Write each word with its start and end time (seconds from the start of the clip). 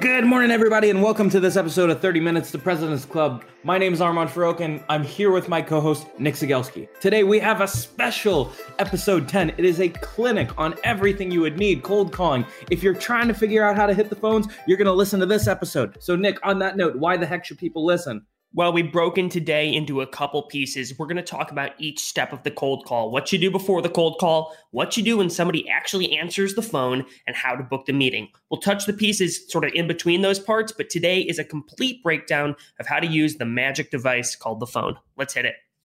Good 0.00 0.24
morning, 0.24 0.50
everybody, 0.50 0.88
and 0.88 1.02
welcome 1.02 1.28
to 1.28 1.40
this 1.40 1.56
episode 1.56 1.90
of 1.90 2.00
30 2.00 2.20
Minutes 2.20 2.50
to 2.52 2.58
President's 2.58 3.04
Club. 3.04 3.44
My 3.64 3.76
name 3.76 3.92
is 3.92 4.00
Armand 4.00 4.30
Farrokh, 4.30 4.60
and 4.60 4.82
I'm 4.88 5.04
here 5.04 5.30
with 5.30 5.46
my 5.46 5.60
co 5.60 5.78
host, 5.78 6.06
Nick 6.18 6.36
Cegelski. 6.36 6.88
Today, 7.00 7.22
we 7.22 7.38
have 7.38 7.60
a 7.60 7.68
special 7.68 8.50
episode 8.78 9.28
10. 9.28 9.50
It 9.58 9.64
is 9.66 9.78
a 9.78 9.90
clinic 9.90 10.58
on 10.58 10.74
everything 10.84 11.30
you 11.30 11.42
would 11.42 11.58
need 11.58 11.82
cold 11.82 12.14
calling. 12.14 12.46
If 12.70 12.82
you're 12.82 12.94
trying 12.94 13.28
to 13.28 13.34
figure 13.34 13.62
out 13.62 13.76
how 13.76 13.84
to 13.84 13.92
hit 13.92 14.08
the 14.08 14.16
phones, 14.16 14.46
you're 14.66 14.78
going 14.78 14.86
to 14.86 14.92
listen 14.94 15.20
to 15.20 15.26
this 15.26 15.46
episode. 15.46 15.98
So, 16.00 16.16
Nick, 16.16 16.38
on 16.46 16.58
that 16.60 16.78
note, 16.78 16.96
why 16.96 17.18
the 17.18 17.26
heck 17.26 17.44
should 17.44 17.58
people 17.58 17.84
listen? 17.84 18.24
Well, 18.52 18.72
we've 18.72 18.90
broken 18.90 19.28
today 19.28 19.72
into 19.72 20.00
a 20.00 20.08
couple 20.08 20.42
pieces. 20.42 20.98
We're 20.98 21.06
going 21.06 21.16
to 21.18 21.22
talk 21.22 21.52
about 21.52 21.70
each 21.78 22.00
step 22.00 22.32
of 22.32 22.42
the 22.42 22.50
cold 22.50 22.84
call 22.84 23.12
what 23.12 23.32
you 23.32 23.38
do 23.38 23.48
before 23.48 23.80
the 23.80 23.88
cold 23.88 24.18
call, 24.18 24.56
what 24.72 24.96
you 24.96 25.04
do 25.04 25.18
when 25.18 25.30
somebody 25.30 25.68
actually 25.68 26.18
answers 26.18 26.54
the 26.54 26.62
phone, 26.62 27.06
and 27.28 27.36
how 27.36 27.54
to 27.54 27.62
book 27.62 27.86
the 27.86 27.92
meeting. 27.92 28.26
We'll 28.50 28.60
touch 28.60 28.86
the 28.86 28.92
pieces 28.92 29.48
sort 29.48 29.64
of 29.64 29.72
in 29.72 29.86
between 29.86 30.22
those 30.22 30.40
parts, 30.40 30.72
but 30.72 30.90
today 30.90 31.20
is 31.20 31.38
a 31.38 31.44
complete 31.44 32.02
breakdown 32.02 32.56
of 32.80 32.88
how 32.88 32.98
to 32.98 33.06
use 33.06 33.36
the 33.36 33.44
magic 33.44 33.92
device 33.92 34.34
called 34.34 34.58
the 34.58 34.66
phone. 34.66 34.96
Let's 35.16 35.34
hit 35.34 35.44
it. 35.44 35.54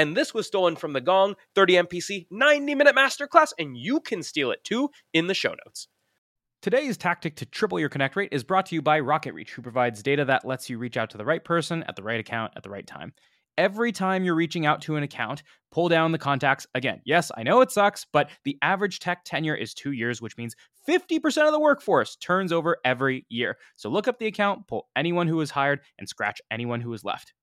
And 0.00 0.16
this 0.16 0.32
was 0.32 0.46
stolen 0.46 0.76
from 0.76 0.94
the 0.94 1.02
Gong 1.02 1.34
30 1.54 1.74
MPC 1.74 2.26
90 2.30 2.74
minute 2.74 2.96
masterclass, 2.96 3.52
and 3.58 3.76
you 3.76 4.00
can 4.00 4.22
steal 4.22 4.50
it 4.50 4.64
too 4.64 4.88
in 5.12 5.26
the 5.26 5.34
show 5.34 5.50
notes. 5.50 5.88
Today's 6.62 6.96
tactic 6.96 7.36
to 7.36 7.44
triple 7.44 7.78
your 7.78 7.90
connect 7.90 8.16
rate 8.16 8.30
is 8.32 8.42
brought 8.42 8.64
to 8.66 8.74
you 8.74 8.80
by 8.80 8.98
RocketReach, 8.98 9.50
who 9.50 9.60
provides 9.60 10.02
data 10.02 10.24
that 10.24 10.46
lets 10.46 10.70
you 10.70 10.78
reach 10.78 10.96
out 10.96 11.10
to 11.10 11.18
the 11.18 11.24
right 11.26 11.44
person 11.44 11.84
at 11.86 11.96
the 11.96 12.02
right 12.02 12.18
account 12.18 12.54
at 12.56 12.62
the 12.62 12.70
right 12.70 12.86
time. 12.86 13.12
Every 13.58 13.92
time 13.92 14.24
you're 14.24 14.34
reaching 14.34 14.64
out 14.64 14.80
to 14.82 14.96
an 14.96 15.02
account, 15.02 15.42
pull 15.70 15.90
down 15.90 16.12
the 16.12 16.18
contacts. 16.18 16.66
Again, 16.74 17.02
yes, 17.04 17.30
I 17.36 17.42
know 17.42 17.60
it 17.60 17.70
sucks, 17.70 18.06
but 18.10 18.30
the 18.46 18.56
average 18.62 19.00
tech 19.00 19.26
tenure 19.26 19.54
is 19.54 19.74
two 19.74 19.92
years, 19.92 20.22
which 20.22 20.38
means 20.38 20.56
50% 20.88 21.46
of 21.46 21.52
the 21.52 21.60
workforce 21.60 22.16
turns 22.16 22.52
over 22.52 22.78
every 22.86 23.26
year. 23.28 23.58
So 23.76 23.90
look 23.90 24.08
up 24.08 24.18
the 24.18 24.28
account, 24.28 24.66
pull 24.66 24.88
anyone 24.96 25.28
who 25.28 25.36
was 25.36 25.50
hired, 25.50 25.80
and 25.98 26.08
scratch 26.08 26.40
anyone 26.50 26.80
who 26.80 26.88
was 26.88 27.04
left. 27.04 27.34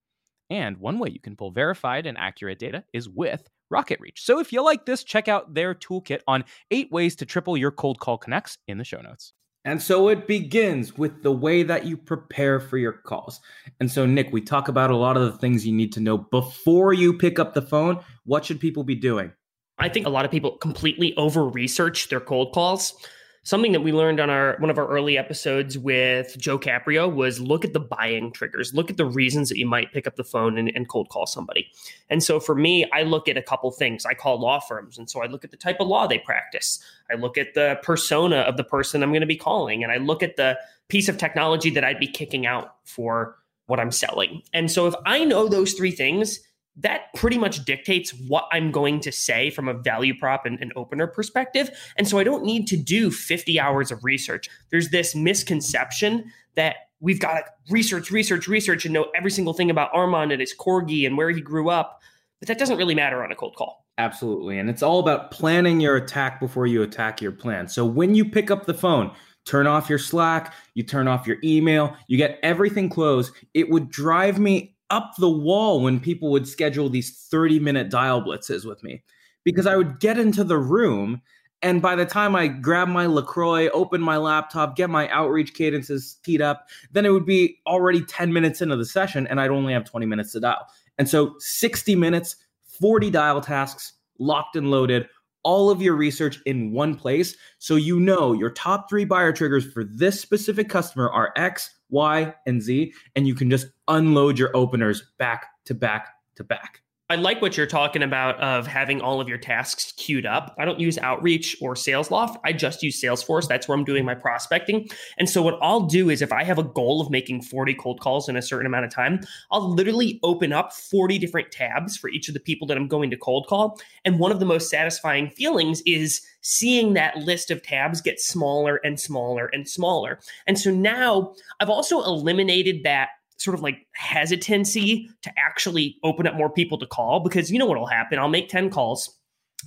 And 0.50 0.78
one 0.78 1.00
way 1.00 1.09
you 1.09 1.19
can 1.19 1.35
pull 1.35 1.52
verified 1.52 2.06
and 2.06 2.18
accurate 2.18 2.59
data 2.59 2.84
is 2.94 3.09
with 3.09 3.47
RocketReach. 3.72 4.18
So 4.18 4.40
if 4.40 4.53
you 4.53 4.63
like 4.63 4.85
this, 4.85 5.03
check 5.03 5.28
out 5.28 5.53
their 5.53 5.75
toolkit 5.75 6.22
on 6.28 6.46
eight 6.72 6.91
ways 6.91 7.16
to 7.18 7.25
triple 7.25 7.58
your 7.58 7.72
cold 7.72 8.00
call 8.00 8.18
connects 8.18 8.58
in 8.68 8.78
the 8.78 8.84
show 8.84 9.02
notes. 9.02 9.34
And 9.66 9.81
so 9.81 10.08
it 10.08 10.28
begins 10.28 10.97
with 10.97 11.24
the 11.24 11.31
way 11.31 11.62
that 11.63 11.85
you 11.85 11.97
prepare 11.97 12.62
for 12.62 12.78
your 12.78 12.94
calls. 12.94 13.41
And 13.81 13.91
so, 13.91 14.06
Nick, 14.06 14.31
we 14.31 14.40
talk 14.40 14.69
about 14.69 14.91
a 14.91 14.96
lot 14.96 15.18
of 15.18 15.24
the 15.24 15.38
things 15.38 15.68
you 15.68 15.74
need 15.74 15.91
to 15.94 16.00
know 16.00 16.18
before 16.18 16.94
you 16.94 17.18
pick 17.18 17.38
up 17.38 17.53
the 17.53 17.62
phone. 17.62 18.00
What 18.24 18.46
should 18.46 18.62
people 18.62 18.85
be 18.85 18.96
doing? 18.96 19.34
I 19.78 19.90
think 19.90 20.06
a 20.06 20.09
lot 20.09 20.24
of 20.24 20.31
people 20.31 20.58
completely 20.58 21.16
over 21.18 21.46
research 21.46 22.08
their 22.08 22.22
cold 22.22 22.53
calls 22.53 22.96
something 23.43 23.71
that 23.71 23.81
we 23.81 23.91
learned 23.91 24.19
on 24.19 24.29
our 24.29 24.57
one 24.59 24.69
of 24.69 24.77
our 24.77 24.87
early 24.87 25.17
episodes 25.17 25.77
with 25.77 26.37
Joe 26.37 26.59
Caprio 26.59 27.13
was 27.13 27.39
look 27.39 27.63
at 27.63 27.73
the 27.73 27.79
buying 27.79 28.31
triggers, 28.31 28.73
look 28.73 28.89
at 28.89 28.97
the 28.97 29.05
reasons 29.05 29.49
that 29.49 29.57
you 29.57 29.65
might 29.65 29.93
pick 29.93 30.07
up 30.07 30.15
the 30.15 30.23
phone 30.23 30.57
and, 30.57 30.71
and, 30.75 30.87
cold 30.87 31.09
call 31.09 31.25
somebody. 31.25 31.67
And 32.09 32.23
so 32.23 32.39
for 32.39 32.55
me, 32.55 32.89
I 32.91 33.03
look 33.03 33.27
at 33.27 33.37
a 33.37 33.41
couple 33.41 33.69
things. 33.71 34.05
I 34.05 34.13
call 34.13 34.39
law 34.39 34.59
firms, 34.59 34.97
and 34.97 35.09
so 35.09 35.21
I 35.21 35.27
look 35.27 35.43
at 35.43 35.51
the 35.51 35.57
type 35.57 35.77
of 35.79 35.87
law 35.87 36.07
they 36.07 36.19
practice. 36.19 36.83
I 37.11 37.15
look 37.15 37.37
at 37.37 37.53
the 37.53 37.79
persona 37.83 38.37
of 38.37 38.57
the 38.57 38.63
person 38.63 39.03
I'm 39.03 39.11
going 39.11 39.22
to 39.22 39.28
be 39.28 39.37
calling, 39.37 39.83
and 39.83 39.91
I 39.91 39.97
look 39.97 40.23
at 40.23 40.35
the 40.35 40.57
piece 40.87 41.09
of 41.09 41.17
technology 41.17 41.69
that 41.72 41.83
I'd 41.83 41.99
be 41.99 42.07
kicking 42.07 42.45
out 42.45 42.75
for 42.85 43.37
what 43.67 43.79
I'm 43.79 43.91
selling. 43.91 44.41
And 44.53 44.72
so 44.72 44.87
if 44.87 44.95
I 45.05 45.25
know 45.25 45.47
those 45.47 45.73
three 45.73 45.91
things, 45.91 46.40
that 46.78 47.14
pretty 47.16 47.38
much 47.38 47.66
dictates 47.66 48.12
what 48.28 48.47
I'm 48.52 48.72
going 48.72 49.00
to 49.02 49.12
say 49.12 49.50
from 49.50 49.68
a 49.68 49.74
value 49.74 50.18
prop 50.18 50.46
and 50.46 50.59
an 50.62 50.72
opener 50.76 51.08
perspective. 51.08 51.70
And 51.97 52.08
so 52.08 52.20
I 52.20 52.24
don't 52.24 52.44
need 52.44 52.68
to 52.68 52.78
do 52.78 53.09
50 53.09 53.59
hours 53.59 53.91
of 53.91 54.03
research. 54.03 54.47
There's 54.70 54.90
this 54.90 55.16
misconception 55.16 56.32
that 56.56 56.76
we've 57.00 57.20
got 57.20 57.34
to 57.34 57.44
research, 57.70 58.12
research, 58.12 58.47
research 58.47 58.85
and 58.85 58.94
know 58.94 59.08
every 59.16 59.32
single 59.32 59.53
thing 59.53 59.70
about 59.70 59.90
Armand 59.94 60.32
and 60.32 60.40
his 60.40 60.56
corgi 60.56 61.06
and 61.06 61.18
where 61.18 61.29
he 61.29 61.41
grew 61.41 61.70
up. 61.70 62.02
But 62.40 62.47
that 62.47 62.59
doesn't 62.59 62.78
really 62.78 62.96
matter 62.96 63.24
on 63.24 63.32
a 63.32 63.35
cold 63.35 63.56
call. 63.56 63.85
Absolutely. 63.97 64.59
And 64.59 64.70
it's 64.70 64.84
all 64.84 65.00
about 65.00 65.32
planning 65.32 65.79
your 65.79 65.96
attack 65.96 66.40
before 66.40 66.68
you 66.68 66.84
attack 66.84 67.22
your 67.22 67.32
plan. 67.32 67.68
So 67.68 67.84
when 67.84 68.14
you 68.14 68.26
pick 68.29 68.52
up 68.52 68.66
the 68.68 68.74
phone, 68.76 69.12
turn 69.46 69.66
off 69.66 69.90
your 69.90 69.97
Slack, 69.97 70.53
you 70.76 70.84
turn 70.84 71.08
off 71.08 71.26
your 71.26 71.38
email, 71.44 71.96
you 72.08 72.18
get 72.18 72.40
everything 72.44 72.90
closed. 72.90 73.34
It 73.56 73.70
would 73.72 73.90
drive 73.90 74.38
me 74.38 74.76
up 74.89 75.13
the 75.17 75.29
wall 75.29 75.81
when 75.81 75.99
people 75.99 76.31
would 76.31 76.47
schedule 76.47 76.89
these 76.89 77.28
30 77.29 77.59
minute 77.59 77.89
dial 77.89 78.22
blitzes 78.22 78.66
with 78.66 78.84
me 78.84 79.03
because 79.43 79.66
I 79.66 79.75
would 79.75 79.99
get 79.99 80.17
into 80.17 80.43
the 80.43 80.57
room 80.57 81.22
And 81.63 81.81
by 81.81 81.95
the 81.95 82.05
time 82.05 82.35
I 82.35 82.47
grab 82.47 82.87
my 82.87 83.07
LaCroix, 83.07 83.69
open 83.69 83.99
my 83.99 84.17
laptop, 84.17 84.75
get 84.75 84.89
my 84.89 85.09
outreach 85.09 85.55
cadences 85.55 86.17
teed 86.23 86.41
up, 86.41 86.67
then 86.91 87.05
it 87.05 87.09
would 87.09 87.25
be 87.25 87.57
already 87.66 88.03
10 88.03 88.31
minutes 88.31 88.61
into 88.61 88.75
the 88.75 88.85
session 88.85 89.25
and 89.28 89.41
I'd 89.41 89.49
only 89.49 89.73
have 89.73 89.85
20 89.85 90.05
minutes 90.05 90.34
to 90.34 90.39
dial. 90.39 90.67
And 90.97 91.09
so 91.09 91.35
60 91.40 91.95
minutes, 91.95 92.35
40 92.79 93.09
dial 93.09 93.41
tasks, 93.41 93.93
locked 94.19 94.55
and 94.55 94.69
loaded, 94.69 95.07
all 95.43 95.69
of 95.69 95.81
your 95.81 95.95
research 95.95 96.40
in 96.45 96.72
one 96.73 96.95
place. 96.95 97.35
So 97.57 97.75
you 97.75 97.99
know 97.99 98.33
your 98.33 98.49
top 98.49 98.90
three 98.90 99.05
buyer 99.05 99.31
triggers 99.31 99.66
for 99.66 99.83
this 99.83 100.19
specific 100.19 100.69
customer 100.69 101.09
are 101.09 101.33
X, 101.35 101.72
Y, 101.89 102.34
and 102.45 102.61
Z. 102.61 102.93
And 103.16 103.28
you 103.28 103.35
can 103.35 103.49
just 103.49 103.67
unload 103.87 104.37
your 104.39 104.55
openers 104.55 105.03
back 105.17 105.47
to 105.66 105.73
back 105.73 106.09
to 106.35 106.43
back. 106.43 106.81
I 107.09 107.15
like 107.15 107.41
what 107.41 107.55
you're 107.55 107.65
talking 107.65 108.03
about 108.03 108.37
of 108.41 108.67
having 108.67 108.99
all 108.99 109.21
of 109.21 109.29
your 109.29 109.37
tasks 109.37 109.93
queued 109.95 110.25
up. 110.25 110.53
I 110.59 110.65
don't 110.65 110.77
use 110.77 110.97
Outreach 110.97 111.55
or 111.61 111.73
SalesLoft. 111.73 112.35
I 112.43 112.51
just 112.51 112.83
use 112.83 113.01
Salesforce. 113.01 113.47
That's 113.47 113.65
where 113.65 113.77
I'm 113.77 113.85
doing 113.85 114.03
my 114.03 114.13
prospecting. 114.13 114.89
And 115.17 115.29
so 115.29 115.41
what 115.41 115.57
I'll 115.61 115.85
do 115.85 116.09
is 116.09 116.21
if 116.21 116.33
I 116.33 116.43
have 116.43 116.57
a 116.57 116.63
goal 116.63 116.99
of 116.99 117.09
making 117.09 117.43
40 117.43 117.75
cold 117.75 118.01
calls 118.01 118.27
in 118.27 118.35
a 118.35 118.41
certain 118.41 118.65
amount 118.65 118.83
of 118.83 118.91
time, 118.91 119.21
I'll 119.51 119.73
literally 119.73 120.19
open 120.21 120.51
up 120.51 120.73
40 120.73 121.17
different 121.17 121.49
tabs 121.49 121.95
for 121.95 122.09
each 122.09 122.27
of 122.27 122.33
the 122.33 122.41
people 122.41 122.67
that 122.67 122.75
I'm 122.75 122.89
going 122.89 123.09
to 123.11 123.17
cold 123.17 123.47
call. 123.47 123.79
And 124.03 124.19
one 124.19 124.33
of 124.33 124.41
the 124.41 124.45
most 124.45 124.69
satisfying 124.69 125.29
feelings 125.29 125.81
is 125.85 126.21
seeing 126.41 126.93
that 126.93 127.15
list 127.17 127.51
of 127.51 127.63
tabs 127.63 128.01
get 128.01 128.19
smaller 128.19 128.81
and 128.83 128.99
smaller 128.99 129.49
and 129.53 129.65
smaller. 129.67 130.19
And 130.45 130.59
so 130.59 130.71
now 130.71 131.35
I've 131.61 131.69
also 131.69 132.03
eliminated 132.03 132.83
that 132.83 133.09
sort 133.37 133.55
of 133.55 133.61
like 133.61 133.87
hesitancy 133.93 135.09
to 135.22 135.31
actually 135.37 135.97
open 136.03 136.28
up 136.28 136.35
more 136.35 136.49
people 136.49 136.78
to 136.78 136.85
call 136.85 137.22
because 137.22 137.51
you 137.51 137.57
know 137.59 137.66
what'll 137.66 137.87
happen. 137.87 138.19
I'll 138.19 138.28
make 138.28 138.49
10 138.49 138.69
calls 138.69 139.17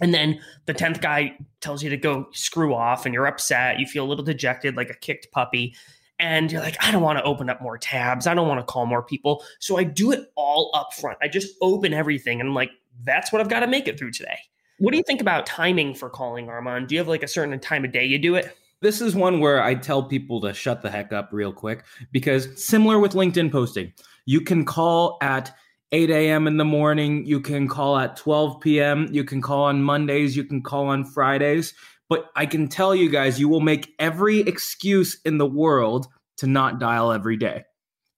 and 0.01 0.15
then 0.15 0.41
the 0.67 0.75
10th 0.75 1.01
guy 1.01 1.37
tells 1.61 1.83
you 1.83 1.91
to 1.91 1.97
go 1.97 2.29
screw 2.33 2.75
off 2.75 3.07
and 3.07 3.15
you're 3.15 3.27
upset. 3.27 3.79
You 3.79 3.87
feel 3.87 4.05
a 4.05 4.09
little 4.09 4.25
dejected 4.25 4.77
like 4.77 4.91
a 4.91 4.95
kicked 4.95 5.33
puppy. 5.33 5.75
And 6.19 6.53
you're 6.53 6.61
like, 6.61 6.77
I 6.85 6.91
don't 6.91 7.03
want 7.03 7.19
to 7.19 7.25
open 7.25 7.49
up 7.49 7.63
more 7.63 7.79
tabs. 7.79 8.27
I 8.27 8.35
don't 8.35 8.47
want 8.47 8.61
to 8.61 8.71
call 8.71 8.85
more 8.87 9.03
people. 9.03 9.43
So 9.59 9.79
I 9.79 9.85
do 9.85 10.13
it 10.13 10.31
all 10.37 10.71
up 10.75 10.93
front. 10.93 11.19
I 11.23 11.29
just 11.29 11.55
open 11.63 11.95
everything. 11.95 12.41
And 12.41 12.51
I'm 12.51 12.55
like, 12.55 12.71
that's 13.05 13.33
what 13.33 13.41
I've 13.41 13.49
got 13.49 13.61
to 13.61 13.67
make 13.67 13.89
it 13.89 13.99
through 13.99 14.13
today. 14.13 14.39
What 14.79 14.93
do 14.93 14.99
you 14.99 15.03
think 15.03 15.21
about 15.21 15.47
timing 15.47 15.95
for 15.95 16.11
calling, 16.11 16.49
Armand? 16.49 16.89
Do 16.89 16.95
you 16.95 17.01
have 17.01 17.09
like 17.09 17.23
a 17.23 17.29
certain 17.29 17.59
time 17.59 17.85
of 17.85 17.93
day 17.93 18.05
you 18.05 18.19
do 18.19 18.35
it? 18.35 18.55
This 18.83 19.03
is 19.03 19.15
one 19.15 19.41
where 19.41 19.63
I 19.63 19.75
tell 19.75 20.03
people 20.03 20.41
to 20.41 20.55
shut 20.55 20.81
the 20.81 20.91
heck 20.91 21.13
up 21.13 21.31
real 21.33 21.53
quick 21.53 21.85
because 22.13 22.65
similar 22.65 22.99
with 22.99 23.13
LinkedIn 23.13 23.53
posting, 23.53 23.93
you 24.25 24.41
can 24.41 24.65
call 24.65 25.19
at 25.21 25.55
8 25.93 26.09
a.m. 26.09 26.47
in 26.47 26.57
the 26.57 26.65
morning, 26.65 27.27
you 27.27 27.41
can 27.41 27.69
call 27.69 27.99
at 27.99 28.17
12 28.17 28.61
p.m., 28.61 29.09
you 29.11 29.25
can 29.25 29.43
call 29.43 29.65
on 29.65 29.83
Mondays, 29.83 30.35
you 30.35 30.45
can 30.45 30.63
call 30.63 30.87
on 30.87 31.05
Fridays. 31.05 31.75
But 32.09 32.31
I 32.35 32.47
can 32.47 32.69
tell 32.69 32.95
you 32.95 33.11
guys, 33.11 33.39
you 33.39 33.49
will 33.49 33.61
make 33.61 33.95
every 33.99 34.41
excuse 34.41 35.21
in 35.25 35.37
the 35.37 35.47
world 35.47 36.07
to 36.39 36.47
not 36.47 36.81
dial 36.81 37.13
every 37.13 37.37
day. 37.37 37.65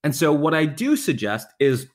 And 0.05 0.15
so, 0.15 0.33
what 0.33 0.55
I 0.55 0.65
do 0.65 0.97
suggest 0.97 1.49
is 1.59 1.89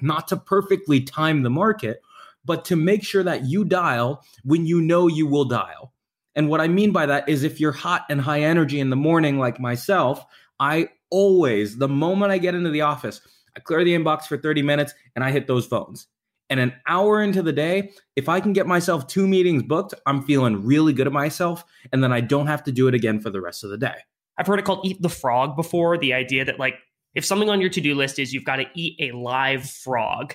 not 0.00 0.28
to 0.28 0.36
perfectly 0.36 1.00
time 1.00 1.42
the 1.42 1.50
market, 1.50 2.00
but 2.44 2.64
to 2.66 2.76
make 2.76 3.04
sure 3.04 3.22
that 3.22 3.44
you 3.44 3.64
dial 3.64 4.24
when 4.42 4.66
you 4.66 4.80
know 4.80 5.06
you 5.06 5.26
will 5.26 5.44
dial. 5.44 5.92
And 6.34 6.48
what 6.48 6.60
I 6.60 6.68
mean 6.68 6.92
by 6.92 7.06
that 7.06 7.28
is 7.28 7.42
if 7.42 7.60
you're 7.60 7.72
hot 7.72 8.06
and 8.08 8.20
high 8.20 8.42
energy 8.42 8.80
in 8.80 8.90
the 8.90 8.96
morning, 8.96 9.38
like 9.38 9.58
myself, 9.58 10.24
I 10.58 10.88
always, 11.10 11.78
the 11.78 11.88
moment 11.88 12.32
I 12.32 12.38
get 12.38 12.54
into 12.54 12.70
the 12.70 12.82
office, 12.82 13.20
I 13.56 13.60
clear 13.60 13.84
the 13.84 13.94
inbox 13.94 14.24
for 14.24 14.36
30 14.36 14.62
minutes 14.62 14.94
and 15.14 15.24
I 15.24 15.30
hit 15.30 15.46
those 15.46 15.66
phones. 15.66 16.06
And 16.48 16.58
an 16.58 16.72
hour 16.86 17.22
into 17.22 17.42
the 17.42 17.52
day, 17.52 17.92
if 18.16 18.28
I 18.28 18.40
can 18.40 18.52
get 18.52 18.66
myself 18.66 19.06
two 19.06 19.28
meetings 19.28 19.62
booked, 19.62 19.94
I'm 20.06 20.22
feeling 20.22 20.64
really 20.64 20.92
good 20.92 21.06
at 21.06 21.12
myself. 21.12 21.64
And 21.92 22.02
then 22.02 22.12
I 22.12 22.20
don't 22.20 22.48
have 22.48 22.64
to 22.64 22.72
do 22.72 22.88
it 22.88 22.94
again 22.94 23.20
for 23.20 23.30
the 23.30 23.40
rest 23.40 23.62
of 23.62 23.70
the 23.70 23.78
day. 23.78 23.94
I've 24.36 24.46
heard 24.46 24.58
it 24.58 24.64
called 24.64 24.84
eat 24.84 25.00
the 25.00 25.08
frog 25.08 25.54
before. 25.54 25.96
The 25.96 26.14
idea 26.14 26.44
that, 26.44 26.58
like, 26.58 26.74
if 27.14 27.24
something 27.24 27.48
on 27.48 27.60
your 27.60 27.70
to 27.70 27.80
do 27.80 27.94
list 27.94 28.18
is 28.18 28.32
you've 28.32 28.44
got 28.44 28.56
to 28.56 28.66
eat 28.74 28.96
a 29.00 29.16
live 29.16 29.68
frog, 29.68 30.34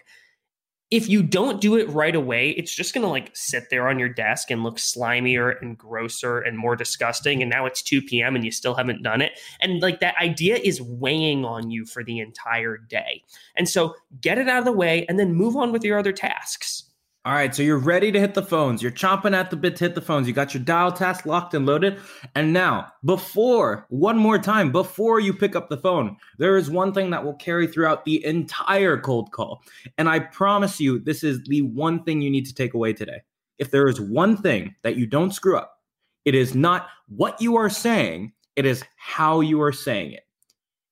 if 0.91 1.09
you 1.09 1.23
don't 1.23 1.61
do 1.61 1.75
it 1.75 1.89
right 1.89 2.15
away, 2.15 2.51
it's 2.51 2.73
just 2.73 2.93
going 2.93 3.01
to 3.01 3.09
like 3.09 3.31
sit 3.33 3.69
there 3.69 3.87
on 3.87 3.97
your 3.97 4.09
desk 4.09 4.51
and 4.51 4.63
look 4.63 4.77
slimier 4.77 5.59
and 5.61 5.77
grosser 5.77 6.39
and 6.39 6.57
more 6.57 6.75
disgusting. 6.75 7.41
And 7.41 7.49
now 7.49 7.65
it's 7.65 7.81
2 7.81 8.03
p.m. 8.03 8.35
and 8.35 8.45
you 8.45 8.51
still 8.51 8.75
haven't 8.75 9.01
done 9.01 9.21
it. 9.21 9.39
And 9.59 9.81
like 9.81 9.99
that 10.01 10.15
idea 10.21 10.57
is 10.57 10.81
weighing 10.81 11.43
on 11.43 11.71
you 11.71 11.85
for 11.85 12.03
the 12.03 12.19
entire 12.19 12.77
day. 12.77 13.23
And 13.55 13.67
so 13.67 13.95
get 14.21 14.37
it 14.37 14.47
out 14.47 14.59
of 14.59 14.65
the 14.65 14.71
way 14.71 15.05
and 15.09 15.19
then 15.19 15.33
move 15.33 15.55
on 15.55 15.71
with 15.71 15.83
your 15.83 15.97
other 15.97 16.13
tasks. 16.13 16.83
All 17.25 17.33
right, 17.33 17.55
so 17.55 17.63
you're 17.63 17.79
ready 17.79 18.11
to 18.11 18.19
hit 18.19 18.35
the 18.35 18.43
phones. 18.43 18.83
You're 18.83 18.91
chomping 18.91 19.35
at 19.35 19.49
the 19.49 19.55
bit 19.55 19.75
to 19.77 19.85
hit 19.85 19.95
the 19.95 20.01
phones. 20.01 20.27
You 20.27 20.33
got 20.33 20.53
your 20.53 20.61
dial 20.61 20.91
task 20.91 21.25
locked 21.25 21.55
and 21.55 21.65
loaded. 21.65 21.99
And 22.35 22.53
now, 22.53 22.91
before, 23.03 23.87
one 23.89 24.15
more 24.15 24.37
time, 24.37 24.71
before 24.71 25.19
you 25.19 25.33
pick 25.33 25.55
up 25.55 25.67
the 25.67 25.77
phone, 25.77 26.17
there 26.37 26.55
is 26.55 26.69
one 26.69 26.93
thing 26.93 27.09
that 27.09 27.25
will 27.25 27.33
carry 27.33 27.65
throughout 27.65 28.05
the 28.05 28.23
entire 28.23 28.99
cold 28.99 29.31
call. 29.31 29.63
And 29.97 30.07
I 30.07 30.19
promise 30.19 30.79
you, 30.79 30.99
this 30.99 31.23
is 31.23 31.41
the 31.45 31.63
one 31.63 32.03
thing 32.03 32.21
you 32.21 32.29
need 32.29 32.45
to 32.45 32.53
take 32.53 32.75
away 32.75 32.93
today. 32.93 33.23
If 33.57 33.71
there 33.71 33.87
is 33.87 33.99
one 33.99 34.37
thing 34.37 34.75
that 34.83 34.95
you 34.95 35.07
don't 35.07 35.33
screw 35.33 35.57
up, 35.57 35.79
it 36.25 36.35
is 36.35 36.53
not 36.53 36.89
what 37.07 37.41
you 37.41 37.55
are 37.55 37.71
saying, 37.71 38.33
it 38.55 38.67
is 38.67 38.83
how 38.97 39.41
you 39.41 39.63
are 39.63 39.73
saying 39.73 40.11
it. 40.11 40.27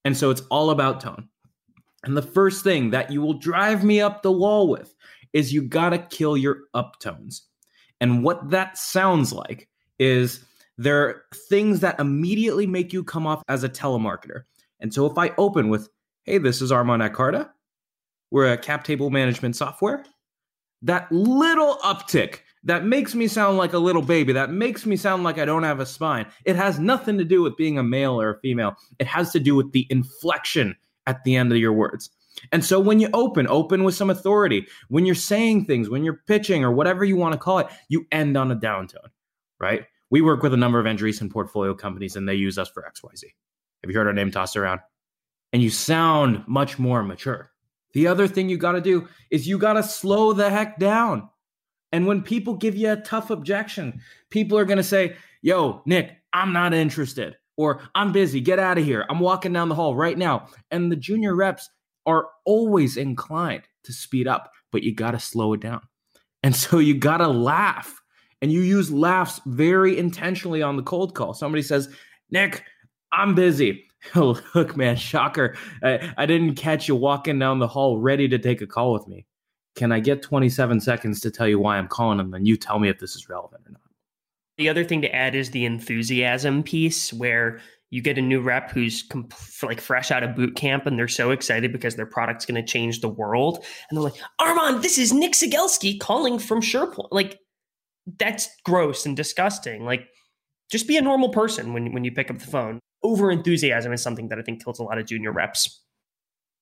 And 0.03 0.17
so 0.17 0.31
it's 0.31 0.41
all 0.49 0.71
about 0.71 0.99
tone. 0.99 1.29
And 2.03 2.17
the 2.17 2.23
first 2.23 2.63
thing 2.63 2.89
that 2.89 3.11
you 3.11 3.21
will 3.21 3.35
drive 3.35 3.83
me 3.83 4.01
up 4.01 4.23
the 4.23 4.31
wall 4.31 4.67
with 4.67 4.92
is 5.33 5.53
you 5.53 5.61
gotta 5.61 5.97
kill 5.97 6.37
your 6.37 6.59
uptones. 6.75 7.41
And 7.99 8.23
what 8.23 8.49
that 8.51 8.77
sounds 8.77 9.33
like 9.33 9.67
is 9.99 10.43
there 10.77 11.01
are 11.03 11.23
things 11.49 11.79
that 11.81 11.99
immediately 11.99 12.67
make 12.67 12.93
you 12.93 13.03
come 13.03 13.27
off 13.27 13.43
as 13.47 13.63
a 13.63 13.69
telemarketer. 13.69 14.43
And 14.79 14.93
so 14.93 15.05
if 15.05 15.17
I 15.17 15.31
open 15.37 15.69
with, 15.69 15.89
hey, 16.23 16.37
this 16.37 16.61
is 16.61 16.71
Armand 16.71 17.03
at 17.03 17.13
Carta, 17.13 17.51
we're 18.31 18.51
a 18.51 18.57
cap 18.57 18.83
table 18.83 19.09
management 19.09 19.55
software, 19.55 20.03
that 20.81 21.11
little 21.11 21.77
uptick 21.83 22.39
that 22.63 22.85
makes 22.85 23.13
me 23.13 23.27
sound 23.27 23.57
like 23.57 23.73
a 23.73 23.79
little 23.79 24.01
baby, 24.01 24.33
that 24.33 24.49
makes 24.49 24.85
me 24.85 24.95
sound 24.95 25.23
like 25.23 25.37
I 25.37 25.45
don't 25.45 25.63
have 25.63 25.79
a 25.79 25.85
spine, 25.85 26.25
it 26.45 26.55
has 26.55 26.79
nothing 26.79 27.17
to 27.17 27.23
do 27.23 27.41
with 27.41 27.55
being 27.57 27.77
a 27.77 27.83
male 27.83 28.19
or 28.19 28.31
a 28.31 28.39
female. 28.39 28.75
It 28.99 29.07
has 29.07 29.31
to 29.33 29.39
do 29.39 29.55
with 29.55 29.71
the 29.71 29.87
inflection 29.89 30.75
at 31.05 31.23
the 31.23 31.35
end 31.35 31.51
of 31.51 31.57
your 31.57 31.73
words. 31.73 32.09
And 32.51 32.63
so 32.63 32.79
when 32.79 32.99
you 32.99 33.09
open, 33.13 33.47
open 33.47 33.83
with 33.83 33.95
some 33.95 34.09
authority. 34.09 34.67
When 34.89 35.05
you're 35.05 35.15
saying 35.15 35.65
things, 35.65 35.89
when 35.89 36.03
you're 36.03 36.21
pitching 36.27 36.63
or 36.63 36.71
whatever 36.71 37.03
you 37.05 37.15
want 37.15 37.33
to 37.33 37.39
call 37.39 37.59
it, 37.59 37.67
you 37.89 38.05
end 38.11 38.37
on 38.37 38.51
a 38.51 38.55
downtone, 38.55 39.09
right? 39.59 39.85
We 40.09 40.21
work 40.21 40.43
with 40.43 40.53
a 40.53 40.57
number 40.57 40.79
of 40.79 40.85
Andreessen 40.85 41.31
portfolio 41.31 41.73
companies 41.73 42.15
and 42.15 42.27
they 42.27 42.35
use 42.35 42.57
us 42.57 42.69
for 42.69 42.83
XYZ. 42.83 43.23
Have 43.83 43.91
you 43.91 43.97
heard 43.97 44.07
our 44.07 44.13
name 44.13 44.31
tossed 44.31 44.55
around? 44.55 44.81
And 45.51 45.61
you 45.61 45.69
sound 45.69 46.43
much 46.47 46.79
more 46.79 47.03
mature. 47.03 47.51
The 47.93 48.07
other 48.07 48.27
thing 48.27 48.49
you 48.49 48.57
got 48.57 48.73
to 48.73 48.81
do 48.81 49.07
is 49.29 49.47
you 49.47 49.57
got 49.57 49.73
to 49.73 49.83
slow 49.83 50.33
the 50.33 50.49
heck 50.49 50.79
down. 50.79 51.29
And 51.91 52.07
when 52.07 52.23
people 52.23 52.55
give 52.55 52.75
you 52.75 52.91
a 52.91 52.97
tough 52.97 53.29
objection, 53.29 54.01
people 54.31 54.57
are 54.57 54.65
going 54.65 54.77
to 54.77 54.83
say, 54.83 55.15
Yo, 55.43 55.83
Nick, 55.85 56.11
I'm 56.33 56.53
not 56.53 56.73
interested. 56.73 57.35
Or 57.55 57.81
I'm 57.93 58.11
busy. 58.11 58.41
Get 58.41 58.57
out 58.57 58.79
of 58.79 58.83
here. 58.83 59.05
I'm 59.09 59.19
walking 59.19 59.53
down 59.53 59.69
the 59.69 59.75
hall 59.75 59.95
right 59.95 60.17
now. 60.17 60.47
And 60.71 60.91
the 60.91 60.95
junior 60.95 61.35
reps, 61.35 61.69
are 62.05 62.27
always 62.45 62.97
inclined 62.97 63.63
to 63.83 63.93
speed 63.93 64.27
up, 64.27 64.51
but 64.71 64.83
you 64.83 64.93
got 64.93 65.11
to 65.11 65.19
slow 65.19 65.53
it 65.53 65.61
down. 65.61 65.81
And 66.41 66.55
so 66.55 66.79
you 66.79 66.97
got 66.97 67.17
to 67.17 67.27
laugh. 67.27 67.99
And 68.41 68.51
you 68.51 68.59
use 68.59 68.91
laughs 68.91 69.39
very 69.45 69.97
intentionally 69.97 70.61
on 70.61 70.75
the 70.75 70.83
cold 70.83 71.15
call. 71.15 71.33
Somebody 71.33 71.61
says, 71.61 71.87
Nick, 72.29 72.63
I'm 73.13 73.35
busy. 73.35 73.85
Look, 74.15 74.75
man, 74.75 74.97
shocker. 74.97 75.55
I, 75.81 76.13
I 76.17 76.25
didn't 76.25 76.55
catch 76.55 76.89
you 76.89 76.95
walking 76.95 77.39
down 77.39 77.59
the 77.59 77.67
hall 77.67 77.99
ready 77.99 78.27
to 78.27 78.37
take 78.37 78.61
a 78.61 78.67
call 78.67 78.91
with 78.91 79.07
me. 79.07 79.25
Can 79.75 79.93
I 79.93 80.01
get 80.01 80.21
27 80.21 80.81
seconds 80.81 81.21
to 81.21 81.31
tell 81.31 81.47
you 81.47 81.57
why 81.57 81.77
I'm 81.77 81.87
calling 81.87 82.19
and 82.19 82.33
then 82.33 82.45
you 82.45 82.57
tell 82.57 82.79
me 82.79 82.89
if 82.89 82.99
this 82.99 83.15
is 83.15 83.29
relevant 83.29 83.63
or 83.65 83.71
not? 83.71 83.81
The 84.57 84.69
other 84.69 84.83
thing 84.83 85.01
to 85.01 85.15
add 85.15 85.33
is 85.33 85.49
the 85.49 85.65
enthusiasm 85.65 86.61
piece 86.63 87.11
where 87.11 87.59
you 87.93 88.01
get 88.01 88.17
a 88.17 88.21
new 88.21 88.41
rep 88.41 88.71
who's 88.71 89.03
comp- 89.03 89.35
like 89.61 89.79
fresh 89.79 90.09
out 90.09 90.23
of 90.23 90.35
boot 90.35 90.55
camp 90.55 90.87
and 90.87 90.97
they're 90.97 91.07
so 91.07 91.29
excited 91.29 91.71
because 91.71 91.95
their 91.95 92.07
product's 92.07 92.43
going 92.43 92.59
to 92.59 92.67
change 92.67 93.01
the 93.01 93.07
world. 93.07 93.63
And 93.89 93.95
they're 93.95 94.03
like 94.03 94.19
armand 94.39 94.83
this 94.83 94.97
is 94.97 95.13
nick 95.13 95.33
Cegelski 95.33 95.99
calling 95.99 96.39
from 96.39 96.59
SurePoint 96.59 97.09
like 97.11 97.39
that's 98.17 98.49
gross 98.65 99.05
and 99.05 99.15
disgusting. 99.15 99.85
Like 99.85 100.07
just 100.71 100.87
be 100.87 100.97
a 100.97 101.01
normal 101.01 101.29
person 101.29 101.71
when, 101.71 101.93
when 101.93 102.03
you 102.03 102.11
pick 102.11 102.31
up 102.31 102.39
the 102.39 102.47
phone. 102.47 102.79
Over 103.03 103.29
enthusiasm 103.29 103.93
is 103.93 104.01
something 104.01 104.29
that 104.29 104.39
i 104.39 104.41
think 104.41 104.63
kills 104.63 104.79
a 104.79 104.83
lot 104.83 104.97
of 104.97 105.05
junior 105.05 105.31
reps. 105.31 105.79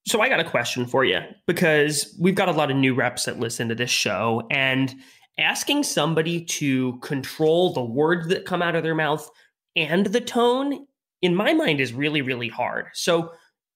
So 0.08 0.20
i 0.20 0.28
got 0.28 0.42
a 0.42 0.50
question 0.50 0.86
for 0.86 1.06
you 1.06 1.22
because 1.48 2.14
we've 2.20 2.36
got 2.36 2.50
a 2.50 2.54
lot 2.54 2.72
of 2.72 2.76
new 2.76 2.94
reps 2.94 3.24
that 3.24 3.40
listen 3.40 3.70
to 3.70 3.76
this 3.76 3.90
show 3.90 4.46
and 4.52 4.94
asking 5.40 5.84
somebody 5.84 6.44
to 6.44 7.00
control 7.00 7.72
the 7.72 7.82
words 7.82 8.28
that 8.28 8.46
come 8.46 8.62
out 8.62 8.76
of 8.76 8.84
their 8.84 8.96
mouth 8.96 9.30
and 9.78 10.08
the 10.08 10.20
tone 10.20 10.86
in 11.22 11.36
my 11.36 11.54
mind 11.54 11.80
is 11.80 11.94
really 11.94 12.22
really 12.22 12.50
hard 12.50 12.88
so 12.94 13.32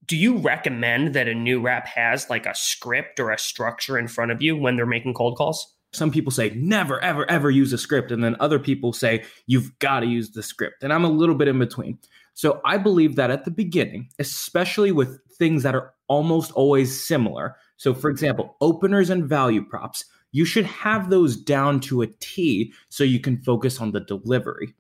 do 0.06 0.16
you 0.16 0.38
recommend 0.38 1.14
that 1.16 1.28
a 1.28 1.34
new 1.34 1.60
rep 1.60 1.88
has 1.88 2.30
like 2.30 2.46
a 2.46 2.56
script 2.56 3.20
or 3.20 3.32
a 3.32 3.40
structure 3.40 3.98
in 3.98 4.08
front 4.08 4.32
of 4.32 4.42
you 4.42 4.56
when 4.56 4.76
they're 4.76 4.86
making 4.86 5.14
cold 5.14 5.38
calls 5.38 5.76
some 5.96 6.12
people 6.12 6.32
say 6.32 6.52
never, 6.56 7.02
ever, 7.02 7.30
ever 7.30 7.50
use 7.50 7.74
a 7.74 7.78
script. 7.78 8.12
And 8.12 8.24
then 8.24 8.36
other 8.40 8.60
people 8.60 8.94
say 8.94 9.24
you've 9.48 9.78
got 9.80 10.02
to 10.02 10.08
use 10.08 10.32
the 10.32 10.44
script. 10.44 10.84
And 10.84 10.92
I'm 10.92 11.06
a 11.06 11.10
little 11.10 11.36
bit 11.36 11.48
in 11.48 11.58
between. 11.58 11.98
So 12.34 12.60
I 12.66 12.78
believe 12.78 13.16
that 13.16 13.32
at 13.32 13.46
the 13.46 13.52
beginning, 13.52 14.10
especially 14.20 14.92
with 14.92 15.20
things 15.38 15.64
that 15.64 15.74
are 15.74 15.94
almost 16.08 16.52
always 16.52 17.06
similar. 17.08 17.56
So, 17.78 17.94
for 17.94 18.10
example, 18.10 18.58
openers 18.62 19.10
and 19.10 19.28
value 19.28 19.64
props, 19.64 20.06
you 20.32 20.44
should 20.44 20.66
have 20.66 21.10
those 21.10 21.38
down 21.38 21.80
to 21.82 22.02
a 22.02 22.08
T 22.20 22.74
so 22.90 23.06
you 23.06 23.22
can 23.22 23.42
focus 23.42 23.80
on 23.80 23.92
the 23.92 24.02
delivery. 24.02 24.74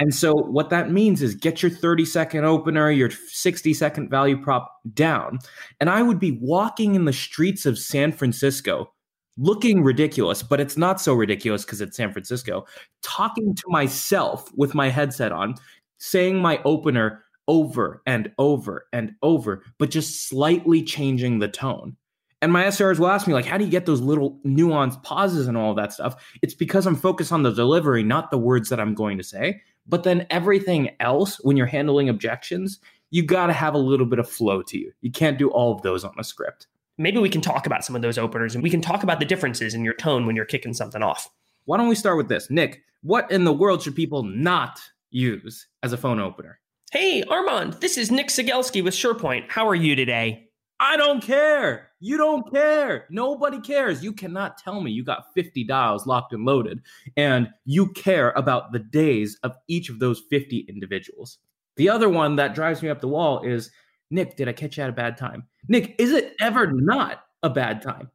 And 0.00 0.14
so, 0.14 0.32
what 0.34 0.70
that 0.70 0.90
means 0.90 1.22
is 1.22 1.34
get 1.34 1.62
your 1.62 1.70
30 1.70 2.06
second 2.06 2.44
opener, 2.44 2.90
your 2.90 3.10
60 3.10 3.74
second 3.74 4.08
value 4.08 4.40
prop 4.42 4.72
down. 4.94 5.38
And 5.78 5.90
I 5.90 6.02
would 6.02 6.18
be 6.18 6.38
walking 6.40 6.94
in 6.94 7.04
the 7.04 7.12
streets 7.12 7.66
of 7.66 7.78
San 7.78 8.10
Francisco 8.10 8.90
looking 9.36 9.82
ridiculous, 9.82 10.42
but 10.42 10.60
it's 10.60 10.76
not 10.76 11.00
so 11.00 11.14
ridiculous 11.14 11.64
because 11.64 11.80
it's 11.80 11.96
San 11.96 12.12
Francisco, 12.12 12.66
talking 13.02 13.54
to 13.54 13.62
myself 13.68 14.50
with 14.56 14.74
my 14.74 14.88
headset 14.88 15.32
on, 15.32 15.54
saying 15.98 16.38
my 16.40 16.60
opener 16.64 17.24
over 17.48 18.02
and 18.06 18.30
over 18.38 18.86
and 18.92 19.12
over, 19.22 19.62
but 19.78 19.90
just 19.90 20.28
slightly 20.28 20.82
changing 20.82 21.38
the 21.38 21.48
tone. 21.48 21.96
And 22.42 22.52
my 22.52 22.64
SRs 22.64 22.98
will 22.98 23.08
ask 23.08 23.26
me, 23.26 23.34
like, 23.34 23.44
how 23.44 23.58
do 23.58 23.64
you 23.64 23.70
get 23.70 23.84
those 23.84 24.00
little 24.00 24.38
nuanced 24.46 25.02
pauses 25.02 25.46
and 25.46 25.58
all 25.58 25.74
that 25.74 25.92
stuff? 25.92 26.22
It's 26.40 26.54
because 26.54 26.86
I'm 26.86 26.96
focused 26.96 27.32
on 27.32 27.42
the 27.42 27.52
delivery, 27.52 28.02
not 28.02 28.30
the 28.30 28.38
words 28.38 28.70
that 28.70 28.80
I'm 28.80 28.94
going 28.94 29.18
to 29.18 29.24
say. 29.24 29.60
But 29.90 30.04
then 30.04 30.26
everything 30.30 30.90
else, 31.00 31.36
when 31.42 31.58
you're 31.58 31.66
handling 31.66 32.08
objections, 32.08 32.78
you 33.10 33.22
got 33.22 33.48
to 33.48 33.52
have 33.52 33.74
a 33.74 33.78
little 33.78 34.06
bit 34.06 34.18
of 34.18 34.30
flow 34.30 34.62
to 34.62 34.78
you. 34.78 34.92
You 35.02 35.10
can't 35.10 35.36
do 35.36 35.50
all 35.50 35.74
of 35.74 35.82
those 35.82 36.04
on 36.04 36.14
a 36.16 36.24
script 36.24 36.66
maybe 37.00 37.18
we 37.18 37.30
can 37.30 37.40
talk 37.40 37.66
about 37.66 37.84
some 37.84 37.96
of 37.96 38.02
those 38.02 38.18
openers 38.18 38.54
and 38.54 38.62
we 38.62 38.70
can 38.70 38.82
talk 38.82 39.02
about 39.02 39.18
the 39.18 39.24
differences 39.24 39.74
in 39.74 39.84
your 39.84 39.94
tone 39.94 40.26
when 40.26 40.36
you're 40.36 40.44
kicking 40.44 40.74
something 40.74 41.02
off. 41.02 41.28
Why 41.64 41.78
don't 41.78 41.88
we 41.88 41.94
start 41.94 42.18
with 42.18 42.28
this? 42.28 42.50
Nick, 42.50 42.82
what 43.02 43.30
in 43.30 43.44
the 43.44 43.52
world 43.52 43.82
should 43.82 43.96
people 43.96 44.22
not 44.22 44.80
use 45.10 45.66
as 45.82 45.92
a 45.92 45.96
phone 45.96 46.20
opener? 46.20 46.60
Hey, 46.92 47.22
Armand, 47.22 47.74
this 47.74 47.96
is 47.96 48.10
Nick 48.10 48.28
Cegelski 48.28 48.84
with 48.84 48.94
SurePoint. 48.94 49.48
How 49.48 49.66
are 49.66 49.74
you 49.74 49.96
today? 49.96 50.49
I 50.82 50.96
don't 50.96 51.22
care. 51.22 51.90
You 52.00 52.16
don't 52.16 52.50
care. 52.50 53.04
Nobody 53.10 53.60
cares. 53.60 54.02
You 54.02 54.14
cannot 54.14 54.56
tell 54.56 54.80
me 54.80 54.90
you 54.90 55.04
got 55.04 55.26
50 55.34 55.62
dials 55.64 56.06
locked 56.06 56.32
and 56.32 56.46
loaded 56.46 56.80
and 57.18 57.50
you 57.66 57.92
care 57.92 58.30
about 58.30 58.72
the 58.72 58.78
days 58.78 59.38
of 59.42 59.54
each 59.68 59.90
of 59.90 59.98
those 59.98 60.22
50 60.30 60.64
individuals. 60.70 61.36
The 61.76 61.90
other 61.90 62.08
one 62.08 62.36
that 62.36 62.54
drives 62.54 62.82
me 62.82 62.88
up 62.88 63.02
the 63.02 63.08
wall 63.08 63.42
is 63.42 63.70
Nick, 64.10 64.38
did 64.38 64.48
I 64.48 64.54
catch 64.54 64.78
you 64.78 64.82
at 64.82 64.88
a 64.88 64.94
bad 64.94 65.18
time? 65.18 65.44
Nick, 65.68 65.96
is 65.98 66.12
it 66.12 66.34
ever 66.40 66.72
not 66.72 67.24
a 67.42 67.50
bad 67.50 67.82
time? 67.82 68.10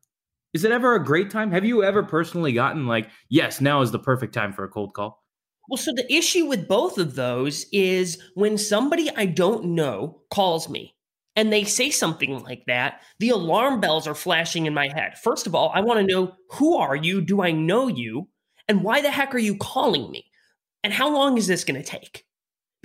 Is 0.55 0.63
it 0.63 0.72
ever 0.72 0.95
a 0.95 1.03
great 1.03 1.29
time? 1.29 1.51
Have 1.51 1.65
you 1.65 1.84
ever 1.84 2.01
personally 2.01 2.51
gotten 2.51 2.88
like, 2.88 3.10
yes, 3.29 3.62
now 3.62 3.81
is 3.81 3.91
the 3.91 4.00
perfect 4.00 4.34
time 4.34 4.53
for 4.53 4.63
a 4.63 4.69
cold 4.69 4.95
call? 4.95 5.24
Well, 5.69 5.77
so 5.77 5.91
the 5.93 6.12
issue 6.12 6.45
with 6.45 6.67
both 6.67 6.98
of 6.98 7.13
those 7.13 7.67
is 7.72 8.19
when 8.34 8.57
somebody 8.57 9.12
I 9.15 9.25
don't 9.27 9.65
know 9.65 10.22
calls 10.31 10.67
me 10.67 10.94
and 11.35 11.51
they 11.51 11.63
say 11.63 11.89
something 11.89 12.43
like 12.43 12.63
that, 12.67 13.01
the 13.19 13.29
alarm 13.29 13.79
bells 13.79 14.07
are 14.07 14.15
flashing 14.15 14.65
in 14.65 14.73
my 14.73 14.87
head. 14.87 15.17
First 15.17 15.47
of 15.47 15.55
all, 15.55 15.71
I 15.73 15.81
want 15.81 15.99
to 15.99 16.13
know 16.13 16.33
who 16.51 16.77
are 16.77 16.95
you? 16.95 17.21
Do 17.21 17.41
I 17.41 17.51
know 17.51 17.87
you? 17.87 18.29
And 18.67 18.83
why 18.83 19.01
the 19.01 19.11
heck 19.11 19.35
are 19.35 19.39
you 19.39 19.57
calling 19.57 20.09
me? 20.11 20.25
And 20.83 20.93
how 20.93 21.13
long 21.13 21.37
is 21.37 21.47
this 21.47 21.63
going 21.63 21.81
to 21.81 21.87
take? 21.87 22.25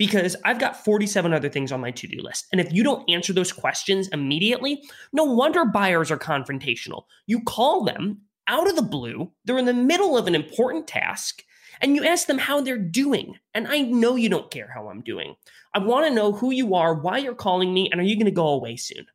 because 0.01 0.35
I've 0.43 0.57
got 0.57 0.83
47 0.83 1.31
other 1.31 1.47
things 1.47 1.71
on 1.71 1.79
my 1.79 1.91
to 1.91 2.07
do 2.07 2.23
list. 2.23 2.47
And 2.51 2.59
if 2.59 2.73
you 2.73 2.81
don't 2.83 3.07
answer 3.07 3.33
those 3.33 3.51
questions 3.51 4.07
immediately, 4.07 4.81
no 5.13 5.25
wonder 5.25 5.63
buyers 5.63 6.09
are 6.09 6.17
confrontational. 6.17 7.03
You 7.27 7.43
call 7.43 7.83
them 7.83 8.21
out 8.47 8.67
of 8.67 8.75
the 8.75 8.81
blue, 8.81 9.31
they're 9.45 9.59
in 9.59 9.65
the 9.65 9.75
middle 9.75 10.17
of 10.17 10.25
an 10.25 10.33
important 10.33 10.87
task, 10.87 11.43
and 11.81 11.95
you 11.95 12.05
ask 12.05 12.27
them 12.27 12.37
how 12.37 12.61
they're 12.61 12.77
doing. 12.77 13.37
And 13.53 13.67
I 13.67 13.81
know 13.81 14.15
you 14.15 14.29
don't 14.29 14.51
care 14.51 14.69
how 14.73 14.89
I'm 14.89 15.01
doing. 15.01 15.35
I 15.73 15.79
want 15.79 16.07
to 16.07 16.13
know 16.13 16.31
who 16.31 16.51
you 16.51 16.75
are, 16.75 16.93
why 16.93 17.17
you're 17.17 17.35
calling 17.35 17.73
me, 17.73 17.89
and 17.91 17.99
are 17.99 18.03
you 18.03 18.15
going 18.15 18.25
to 18.25 18.31
go 18.31 18.49
away 18.49 18.75
soon? 18.75 19.05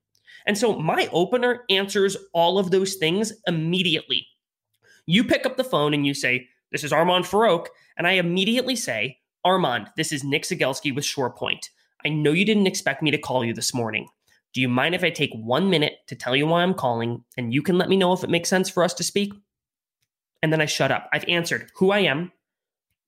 And 0.46 0.56
so 0.56 0.78
my 0.78 1.08
opener 1.12 1.64
answers 1.70 2.16
all 2.32 2.58
of 2.58 2.70
those 2.70 2.94
things 2.94 3.32
immediately. 3.46 4.26
You 5.06 5.24
pick 5.24 5.46
up 5.46 5.56
the 5.56 5.64
phone 5.64 5.94
and 5.94 6.06
you 6.06 6.14
say, 6.14 6.48
This 6.72 6.84
is 6.84 6.92
Armand 6.92 7.24
Farrokh. 7.24 7.66
And 7.96 8.06
I 8.06 8.12
immediately 8.12 8.76
say, 8.76 9.18
Armand, 9.44 9.88
this 9.96 10.12
is 10.12 10.24
Nick 10.24 10.42
Cegelski 10.42 10.94
with 10.94 11.04
SurePoint. 11.04 11.70
I 12.04 12.08
know 12.08 12.32
you 12.32 12.44
didn't 12.44 12.66
expect 12.66 13.02
me 13.02 13.10
to 13.10 13.18
call 13.18 13.44
you 13.44 13.54
this 13.54 13.74
morning. 13.74 14.08
Do 14.52 14.60
you 14.60 14.68
mind 14.68 14.94
if 14.94 15.04
I 15.04 15.10
take 15.10 15.32
one 15.34 15.70
minute 15.70 15.98
to 16.08 16.16
tell 16.16 16.34
you 16.34 16.46
why 16.46 16.62
I'm 16.62 16.74
calling 16.74 17.24
and 17.36 17.52
you 17.52 17.62
can 17.62 17.78
let 17.78 17.88
me 17.88 17.96
know 17.96 18.12
if 18.12 18.24
it 18.24 18.30
makes 18.30 18.48
sense 18.48 18.68
for 18.68 18.82
us 18.82 18.94
to 18.94 19.04
speak? 19.04 19.32
And 20.42 20.52
then 20.52 20.60
I 20.60 20.66
shut 20.66 20.90
up. 20.90 21.08
I've 21.12 21.28
answered 21.28 21.70
who 21.76 21.90
I 21.90 22.00
am, 22.00 22.32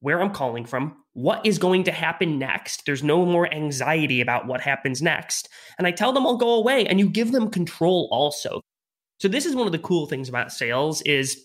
where 0.01 0.21
I'm 0.21 0.33
calling 0.33 0.65
from, 0.65 0.97
what 1.15 1.45
is 1.45 1.59
going 1.59 1.85
to 1.85 1.93
happen 1.93 2.39
next. 2.39 2.85
There's 2.87 3.03
no 3.03 3.27
more 3.27 3.53
anxiety 3.53 4.21
about 4.21 4.47
what 4.47 4.61
happens 4.61 5.03
next. 5.03 5.49
And 5.77 5.87
I 5.87 5.91
tell 5.91 6.13
them 6.13 6.27
I'll 6.27 6.37
go 6.37 6.55
away 6.55 6.87
and 6.87 7.01
you 7.01 7.09
give 7.09 7.33
them 7.33 7.51
control 7.51 8.09
also. 8.13 8.61
So 9.19 9.27
this 9.27 9.45
is 9.45 9.57
one 9.57 9.67
of 9.67 9.73
the 9.73 9.79
cool 9.79 10.07
things 10.07 10.29
about 10.29 10.53
sales 10.53 11.03
is 11.03 11.43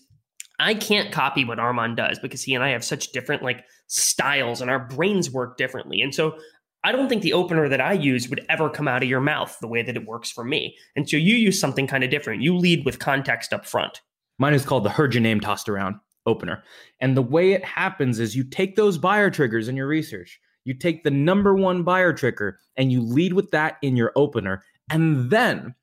I 0.60 0.74
can't 0.74 1.10
copy 1.10 1.44
what 1.44 1.58
Armand 1.58 1.96
does 1.96 2.20
because 2.20 2.42
he 2.42 2.54
and 2.54 2.62
I 2.62 2.68
have 2.68 2.84
such 2.84 3.10
different 3.10 3.42
like 3.42 3.64
styles 3.88 4.60
and 4.60 4.70
our 4.70 4.78
brains 4.78 5.30
work 5.30 5.56
differently. 5.56 6.00
And 6.00 6.14
so 6.14 6.38
I 6.84 6.92
don't 6.92 7.08
think 7.08 7.22
the 7.22 7.32
opener 7.32 7.68
that 7.68 7.80
I 7.80 7.94
use 7.94 8.28
would 8.28 8.44
ever 8.48 8.70
come 8.70 8.86
out 8.86 9.02
of 9.02 9.08
your 9.08 9.20
mouth 9.20 9.56
the 9.60 9.66
way 9.66 9.82
that 9.82 9.96
it 9.96 10.06
works 10.06 10.30
for 10.30 10.44
me. 10.44 10.76
And 10.94 11.08
so 11.08 11.16
you 11.16 11.34
use 11.34 11.58
something 11.58 11.88
kind 11.88 12.04
of 12.04 12.10
different. 12.10 12.42
You 12.42 12.56
lead 12.56 12.84
with 12.84 13.00
context 13.00 13.52
up 13.52 13.66
front. 13.66 14.02
Mine 14.38 14.54
is 14.54 14.64
called 14.64 14.84
the 14.84 14.90
heard 14.90 15.14
your 15.14 15.22
name 15.22 15.40
tossed 15.40 15.68
around 15.68 15.96
opener. 16.26 16.62
And 17.00 17.16
the 17.16 17.22
way 17.22 17.52
it 17.52 17.64
happens 17.64 18.18
is 18.18 18.36
you 18.36 18.44
take 18.44 18.76
those 18.76 18.98
buyer 18.98 19.30
triggers 19.30 19.68
in 19.68 19.76
your 19.76 19.86
research. 19.86 20.40
You 20.64 20.74
take 20.74 21.04
the 21.04 21.10
number 21.10 21.54
one 21.54 21.82
buyer 21.82 22.12
trigger 22.12 22.58
and 22.76 22.90
you 22.90 23.02
lead 23.02 23.34
with 23.34 23.50
that 23.50 23.76
in 23.82 23.96
your 23.96 24.12
opener 24.16 24.62
and 24.90 25.30
then 25.30 25.74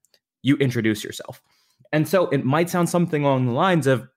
you 0.41 0.55
introduce 0.57 1.03
yourself. 1.03 1.41
And 1.93 2.07
so 2.07 2.27
it 2.29 2.45
might 2.45 2.69
sound 2.69 2.89
something 2.89 3.23
along 3.23 3.45
the 3.45 3.53
lines 3.53 3.87
of 3.87 4.07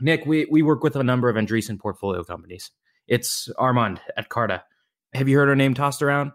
Nick, 0.00 0.24
we, 0.24 0.46
we 0.50 0.62
work 0.62 0.82
with 0.82 0.96
a 0.96 1.04
number 1.04 1.28
of 1.28 1.36
Andreessen 1.36 1.78
portfolio 1.78 2.24
companies. 2.24 2.70
It's 3.06 3.50
Armand 3.58 4.00
at 4.16 4.30
Carta. 4.30 4.64
Have 5.12 5.28
you 5.28 5.36
heard 5.36 5.48
our 5.48 5.56
name 5.56 5.74
tossed 5.74 6.00
around? 6.00 6.32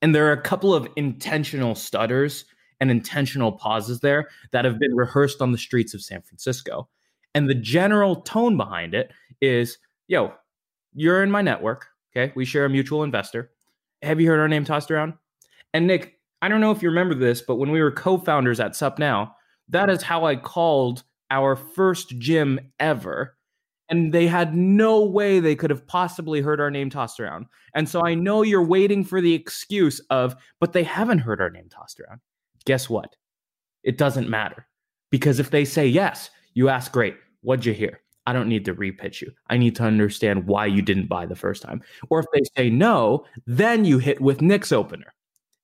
And 0.00 0.14
there 0.14 0.26
are 0.26 0.32
a 0.32 0.40
couple 0.40 0.74
of 0.74 0.88
intentional 0.96 1.76
stutters 1.76 2.44
and 2.80 2.90
intentional 2.90 3.52
pauses 3.52 4.00
there 4.00 4.28
that 4.50 4.64
have 4.64 4.80
been 4.80 4.96
rehearsed 4.96 5.40
on 5.40 5.52
the 5.52 5.58
streets 5.58 5.94
of 5.94 6.02
San 6.02 6.22
Francisco. 6.22 6.88
And 7.34 7.48
the 7.48 7.54
general 7.54 8.16
tone 8.16 8.56
behind 8.56 8.94
it 8.94 9.10
is 9.40 9.78
yo, 10.08 10.32
you're 10.94 11.22
in 11.22 11.30
my 11.30 11.42
network. 11.42 11.86
Okay. 12.14 12.32
We 12.36 12.44
share 12.44 12.64
a 12.64 12.70
mutual 12.70 13.02
investor. 13.02 13.50
Have 14.02 14.20
you 14.20 14.28
heard 14.28 14.40
our 14.40 14.48
name 14.48 14.64
tossed 14.64 14.90
around? 14.90 15.14
And 15.72 15.86
Nick, 15.86 16.18
I 16.42 16.48
don't 16.48 16.60
know 16.60 16.72
if 16.72 16.82
you 16.82 16.88
remember 16.88 17.14
this, 17.14 17.40
but 17.40 17.56
when 17.56 17.70
we 17.70 17.80
were 17.80 17.90
co 17.90 18.18
founders 18.18 18.60
at 18.60 18.76
Sup 18.76 18.98
Now, 18.98 19.36
that 19.68 19.88
is 19.88 20.02
how 20.02 20.26
I 20.26 20.36
called 20.36 21.04
our 21.30 21.56
first 21.56 22.18
gym 22.18 22.60
ever. 22.78 23.36
And 23.88 24.12
they 24.12 24.26
had 24.26 24.54
no 24.54 25.04
way 25.04 25.40
they 25.40 25.56
could 25.56 25.70
have 25.70 25.86
possibly 25.86 26.40
heard 26.40 26.60
our 26.60 26.70
name 26.70 26.90
tossed 26.90 27.20
around. 27.20 27.46
And 27.74 27.88
so 27.88 28.04
I 28.04 28.14
know 28.14 28.42
you're 28.42 28.64
waiting 28.64 29.04
for 29.04 29.20
the 29.20 29.34
excuse 29.34 30.00
of, 30.10 30.34
but 30.60 30.72
they 30.72 30.82
haven't 30.82 31.20
heard 31.20 31.40
our 31.40 31.50
name 31.50 31.68
tossed 31.70 32.00
around. 32.00 32.20
Guess 32.64 32.90
what? 32.90 33.16
It 33.82 33.98
doesn't 33.98 34.28
matter. 34.28 34.66
Because 35.10 35.38
if 35.38 35.50
they 35.50 35.64
say 35.64 35.86
yes, 35.86 36.30
you 36.54 36.68
ask, 36.68 36.92
great, 36.92 37.16
what'd 37.40 37.64
you 37.64 37.72
hear? 37.72 38.00
I 38.26 38.32
don't 38.32 38.48
need 38.48 38.64
to 38.66 38.74
repitch 38.74 39.20
you. 39.20 39.32
I 39.50 39.56
need 39.56 39.74
to 39.76 39.82
understand 39.82 40.46
why 40.46 40.66
you 40.66 40.80
didn't 40.80 41.08
buy 41.08 41.26
the 41.26 41.34
first 41.34 41.62
time. 41.62 41.82
Or 42.08 42.20
if 42.20 42.26
they 42.32 42.42
say 42.56 42.70
no, 42.70 43.24
then 43.46 43.84
you 43.84 43.98
hit 43.98 44.20
with 44.20 44.40
Nick's 44.40 44.70
opener 44.70 45.12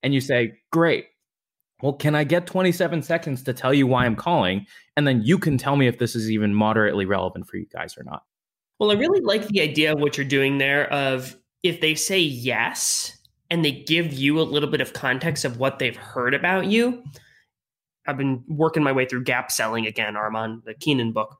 and 0.03 0.13
you 0.13 0.19
say, 0.19 0.53
great, 0.71 1.05
well, 1.81 1.93
can 1.93 2.15
I 2.15 2.25
get 2.25 2.45
27 2.45 3.01
seconds 3.01 3.43
to 3.43 3.53
tell 3.53 3.73
you 3.73 3.87
why 3.87 4.05
I'm 4.05 4.17
calling? 4.17 4.65
And 4.97 5.07
then 5.07 5.21
you 5.23 5.39
can 5.39 5.57
tell 5.57 5.77
me 5.77 5.87
if 5.87 5.99
this 5.99 6.15
is 6.15 6.29
even 6.29 6.53
moderately 6.53 7.05
relevant 7.05 7.47
for 7.47 7.55
you 7.55 7.65
guys 7.71 7.97
or 7.97 8.03
not. 8.03 8.23
Well, 8.79 8.91
I 8.91 8.95
really 8.95 9.21
like 9.21 9.47
the 9.47 9.61
idea 9.61 9.93
of 9.93 9.99
what 9.99 10.17
you're 10.17 10.27
doing 10.27 10.57
there 10.57 10.91
of 10.91 11.37
if 11.63 11.79
they 11.79 11.95
say 11.95 12.19
yes 12.19 13.17
and 13.49 13.63
they 13.63 13.71
give 13.71 14.13
you 14.13 14.39
a 14.39 14.43
little 14.43 14.69
bit 14.69 14.81
of 14.81 14.93
context 14.93 15.45
of 15.45 15.57
what 15.57 15.79
they've 15.79 15.95
heard 15.95 16.33
about 16.33 16.65
you. 16.67 17.03
I've 18.09 18.17
been 18.17 18.43
working 18.47 18.83
my 18.83 18.91
way 18.91 19.05
through 19.05 19.23
gap 19.23 19.51
selling 19.51 19.85
again, 19.85 20.15
Armand, 20.15 20.63
the 20.65 20.73
Keenan 20.73 21.13
book. 21.13 21.37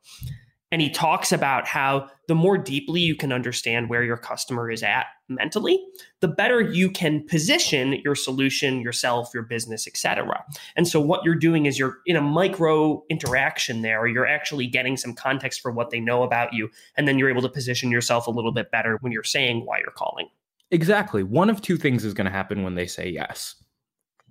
And 0.72 0.82
he 0.82 0.90
talks 0.92 1.32
about 1.32 1.66
how 1.66 2.10
the 2.28 2.36
more 2.36 2.56
deeply 2.56 3.02
you 3.02 3.16
can 3.16 3.34
understand 3.34 3.90
where 3.90 4.04
your 4.04 4.18
customer 4.18 4.70
is 4.70 4.84
at 4.84 5.08
mentally, 5.28 5.84
the 6.20 6.28
better 6.28 6.62
you 6.62 6.92
can 6.92 7.26
position 7.26 7.94
your 8.04 8.14
solution, 8.14 8.80
yourself, 8.82 9.32
your 9.34 9.42
business, 9.42 9.88
etc. 9.88 10.44
And 10.76 10.88
so 10.88 11.02
what 11.02 11.24
you're 11.26 11.34
doing 11.34 11.66
is 11.66 11.80
you're 11.80 11.98
in 12.06 12.16
a 12.16 12.22
micro 12.22 13.04
interaction 13.10 13.82
there, 13.82 14.06
you're 14.06 14.28
actually 14.28 14.68
getting 14.68 14.96
some 14.96 15.16
context 15.16 15.62
for 15.62 15.72
what 15.72 15.90
they 15.90 16.00
know 16.00 16.22
about 16.22 16.54
you, 16.54 16.70
and 16.96 17.08
then 17.08 17.18
you're 17.18 17.32
able 17.32 17.42
to 17.42 17.50
position 17.50 17.90
yourself 17.90 18.28
a 18.28 18.32
little 18.32 18.52
bit 18.52 18.70
better 18.70 19.00
when 19.02 19.12
you're 19.12 19.24
saying 19.24 19.66
why 19.66 19.80
you're 19.80 19.92
calling. 19.92 20.28
Exactly. 20.70 21.24
One 21.24 21.50
of 21.50 21.64
two 21.64 21.78
things 21.78 22.06
is 22.06 22.14
going 22.14 22.26
to 22.26 22.32
happen 22.32 22.62
when 22.62 22.76
they 22.76 22.86
say 22.86 23.10
yes. 23.10 23.56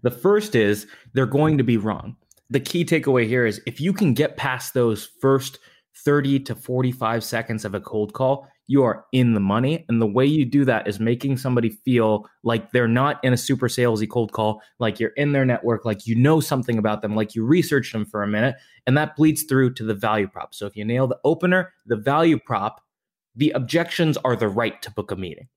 The 0.02 0.10
first 0.12 0.54
is 0.54 0.86
they're 1.14 1.26
going 1.26 1.58
to 1.58 1.64
be 1.64 1.76
wrong. 1.76 2.16
The 2.50 2.60
key 2.60 2.84
takeaway 2.84 3.26
here 3.26 3.44
is 3.44 3.60
if 3.66 3.80
you 3.80 3.92
can 3.92 4.14
get 4.14 4.36
past 4.36 4.72
those 4.72 5.10
first 5.20 5.58
30 6.04 6.40
to 6.40 6.54
45 6.54 7.22
seconds 7.22 7.64
of 7.64 7.74
a 7.74 7.80
cold 7.80 8.14
call, 8.14 8.48
you 8.68 8.84
are 8.84 9.04
in 9.12 9.34
the 9.34 9.40
money. 9.40 9.84
And 9.88 10.00
the 10.00 10.06
way 10.06 10.24
you 10.24 10.44
do 10.44 10.64
that 10.66 10.86
is 10.86 11.00
making 11.00 11.38
somebody 11.38 11.70
feel 11.70 12.26
like 12.42 12.70
they're 12.70 12.86
not 12.86 13.22
in 13.24 13.32
a 13.32 13.36
super 13.36 13.68
salesy 13.68 14.08
cold 14.08 14.32
call, 14.32 14.62
like 14.78 15.00
you're 15.00 15.10
in 15.10 15.32
their 15.32 15.44
network, 15.44 15.84
like 15.84 16.06
you 16.06 16.14
know 16.14 16.40
something 16.40 16.78
about 16.78 17.02
them, 17.02 17.16
like 17.16 17.34
you 17.34 17.44
researched 17.44 17.92
them 17.92 18.04
for 18.04 18.22
a 18.22 18.28
minute. 18.28 18.56
And 18.86 18.96
that 18.96 19.16
bleeds 19.16 19.42
through 19.42 19.74
to 19.74 19.84
the 19.84 19.94
value 19.94 20.28
prop. 20.28 20.54
So 20.54 20.66
if 20.66 20.76
you 20.76 20.84
nail 20.84 21.06
the 21.06 21.18
opener, 21.24 21.72
the 21.86 21.96
value 21.96 22.38
prop, 22.38 22.80
the 23.34 23.50
objections 23.50 24.16
are 24.18 24.36
the 24.36 24.48
right 24.48 24.80
to 24.82 24.90
book 24.90 25.10
a 25.10 25.16
meeting. 25.16 25.48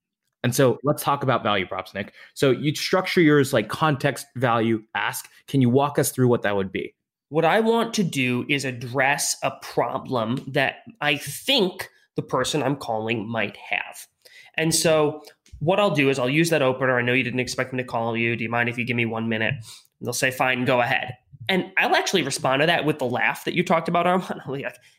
And 0.43 0.55
so 0.55 0.79
let's 0.83 1.03
talk 1.03 1.23
about 1.23 1.43
value 1.43 1.67
props, 1.67 1.93
Nick. 1.93 2.13
So 2.33 2.51
you 2.51 2.73
structure 2.75 3.21
yours 3.21 3.53
like 3.53 3.69
context, 3.69 4.25
value, 4.35 4.83
ask. 4.95 5.29
Can 5.47 5.61
you 5.61 5.69
walk 5.69 5.99
us 5.99 6.11
through 6.11 6.27
what 6.27 6.41
that 6.41 6.55
would 6.55 6.71
be? 6.71 6.95
What 7.29 7.45
I 7.45 7.59
want 7.59 7.93
to 7.95 8.03
do 8.03 8.45
is 8.49 8.65
address 8.65 9.37
a 9.43 9.51
problem 9.61 10.43
that 10.47 10.77
I 10.99 11.15
think 11.17 11.89
the 12.15 12.21
person 12.21 12.61
I'm 12.61 12.75
calling 12.75 13.27
might 13.27 13.55
have. 13.57 14.07
And 14.55 14.75
so 14.75 15.23
what 15.59 15.79
I'll 15.79 15.95
do 15.95 16.09
is 16.09 16.19
I'll 16.19 16.29
use 16.29 16.49
that 16.49 16.61
opener. 16.61 16.97
I 16.97 17.01
know 17.03 17.13
you 17.13 17.23
didn't 17.23 17.39
expect 17.39 17.71
me 17.71 17.81
to 17.81 17.87
call 17.87 18.17
you. 18.17 18.35
Do 18.35 18.43
you 18.43 18.49
mind 18.49 18.67
if 18.67 18.77
you 18.77 18.83
give 18.83 18.97
me 18.97 19.05
one 19.05 19.29
minute? 19.29 19.53
And 19.53 20.07
they'll 20.07 20.13
say, 20.13 20.31
fine, 20.31 20.65
go 20.65 20.81
ahead. 20.81 21.15
And 21.47 21.71
I'll 21.77 21.95
actually 21.95 22.23
respond 22.23 22.61
to 22.61 22.65
that 22.65 22.83
with 22.83 22.99
the 22.99 23.05
laugh 23.05 23.45
that 23.45 23.53
you 23.53 23.63
talked 23.63 23.87
about, 23.87 24.07
Armand. 24.07 24.41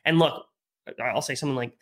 and 0.05 0.19
look, 0.19 0.47
I'll 1.03 1.23
say 1.23 1.35
something 1.35 1.57
like, 1.57 1.73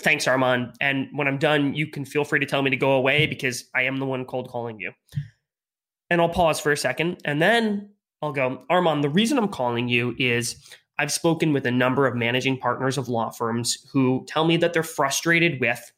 thanks, 0.00 0.26
Armand. 0.26 0.74
And 0.80 1.08
when 1.12 1.28
I'm 1.28 1.38
done, 1.38 1.74
you 1.74 1.86
can 1.86 2.04
feel 2.04 2.24
free 2.24 2.40
to 2.40 2.46
tell 2.46 2.62
me 2.62 2.70
to 2.70 2.76
go 2.76 2.92
away 2.92 3.26
because 3.26 3.64
I 3.74 3.82
am 3.82 3.98
the 3.98 4.06
one 4.06 4.24
cold 4.24 4.48
calling 4.48 4.78
you. 4.80 4.92
And 6.10 6.20
I'll 6.20 6.28
pause 6.28 6.60
for 6.60 6.72
a 6.72 6.76
second. 6.76 7.18
And 7.24 7.40
then 7.40 7.90
I'll 8.22 8.32
go, 8.32 8.64
Armand, 8.70 9.04
the 9.04 9.08
reason 9.08 9.38
I'm 9.38 9.48
calling 9.48 9.88
you 9.88 10.14
is 10.18 10.56
I've 10.98 11.12
spoken 11.12 11.52
with 11.52 11.66
a 11.66 11.70
number 11.70 12.06
of 12.06 12.14
managing 12.14 12.58
partners 12.58 12.98
of 12.98 13.08
law 13.08 13.30
firms 13.30 13.86
who 13.92 14.24
tell 14.28 14.44
me 14.44 14.56
that 14.58 14.72
they're 14.72 14.82
frustrated 14.82 15.60
with 15.60 15.92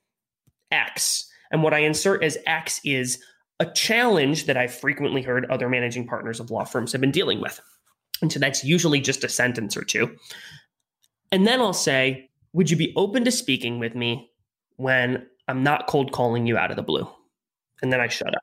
X. 0.70 1.30
And 1.50 1.62
what 1.62 1.74
I 1.74 1.78
insert 1.78 2.24
as 2.24 2.38
X 2.46 2.80
is 2.84 3.22
a 3.60 3.66
challenge 3.66 4.46
that 4.46 4.56
I've 4.56 4.74
frequently 4.74 5.22
heard 5.22 5.46
other 5.46 5.68
managing 5.68 6.06
partners 6.06 6.40
of 6.40 6.50
law 6.50 6.64
firms 6.64 6.92
have 6.92 7.00
been 7.00 7.10
dealing 7.10 7.40
with. 7.40 7.60
And 8.22 8.32
so 8.32 8.38
that's 8.38 8.64
usually 8.64 9.00
just 9.00 9.24
a 9.24 9.28
sentence 9.28 9.76
or 9.76 9.82
two. 9.82 10.16
And 11.32 11.46
then 11.46 11.60
I'll 11.60 11.72
say, 11.72 12.25
Would 12.56 12.70
you 12.70 12.76
be 12.78 12.94
open 12.96 13.22
to 13.26 13.30
speaking 13.30 13.78
with 13.78 13.94
me 13.94 14.30
when 14.76 15.26
I'm 15.46 15.62
not 15.62 15.86
cold 15.88 16.10
calling 16.10 16.46
you 16.46 16.56
out 16.56 16.70
of 16.70 16.76
the 16.76 16.82
blue? 16.82 17.06
And 17.82 17.92
then 17.92 18.00
I 18.00 18.08
shut 18.08 18.34
up. 18.34 18.40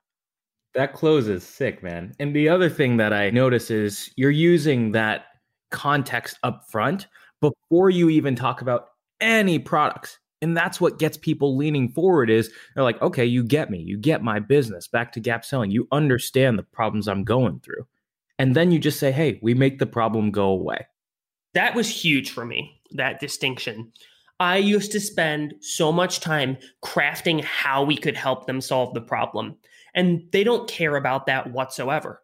That 0.74 0.92
close 0.92 1.26
is 1.26 1.42
sick, 1.42 1.82
man. 1.82 2.14
And 2.20 2.34
the 2.34 2.48
other 2.48 2.70
thing 2.70 2.96
that 2.98 3.12
I 3.12 3.30
notice 3.30 3.72
is 3.72 4.12
you're 4.14 4.30
using 4.30 4.92
that 4.92 5.24
context 5.72 6.38
up 6.44 6.62
front 6.70 7.08
before 7.40 7.90
you 7.90 8.08
even 8.08 8.36
talk 8.36 8.60
about 8.62 8.90
any 9.20 9.58
products. 9.58 10.20
And 10.40 10.56
that's 10.56 10.80
what 10.80 11.00
gets 11.00 11.16
people 11.16 11.56
leaning 11.56 11.88
forward 11.88 12.30
is 12.30 12.52
they're 12.76 12.84
like, 12.84 13.02
okay, 13.02 13.24
you 13.24 13.42
get 13.42 13.68
me. 13.68 13.78
You 13.80 13.98
get 13.98 14.22
my 14.22 14.38
business. 14.38 14.86
Back 14.86 15.10
to 15.14 15.20
gap 15.20 15.44
selling. 15.44 15.72
You 15.72 15.88
understand 15.90 16.56
the 16.56 16.62
problems 16.62 17.08
I'm 17.08 17.24
going 17.24 17.58
through. 17.64 17.88
And 18.38 18.54
then 18.54 18.70
you 18.70 18.78
just 18.78 19.00
say, 19.00 19.10
hey, 19.10 19.40
we 19.42 19.54
make 19.54 19.80
the 19.80 19.86
problem 19.86 20.30
go 20.30 20.50
away. 20.50 20.86
That 21.54 21.74
was 21.74 21.88
huge 21.88 22.30
for 22.30 22.44
me, 22.44 22.80
that 22.92 23.20
distinction. 23.20 23.92
I 24.40 24.56
used 24.56 24.92
to 24.92 25.00
spend 25.00 25.54
so 25.60 25.92
much 25.92 26.20
time 26.20 26.56
crafting 26.84 27.42
how 27.42 27.84
we 27.84 27.96
could 27.96 28.16
help 28.16 28.46
them 28.46 28.60
solve 28.60 28.92
the 28.92 29.00
problem. 29.00 29.56
And 29.94 30.22
they 30.32 30.42
don't 30.42 30.68
care 30.68 30.96
about 30.96 31.26
that 31.26 31.52
whatsoever. 31.52 32.20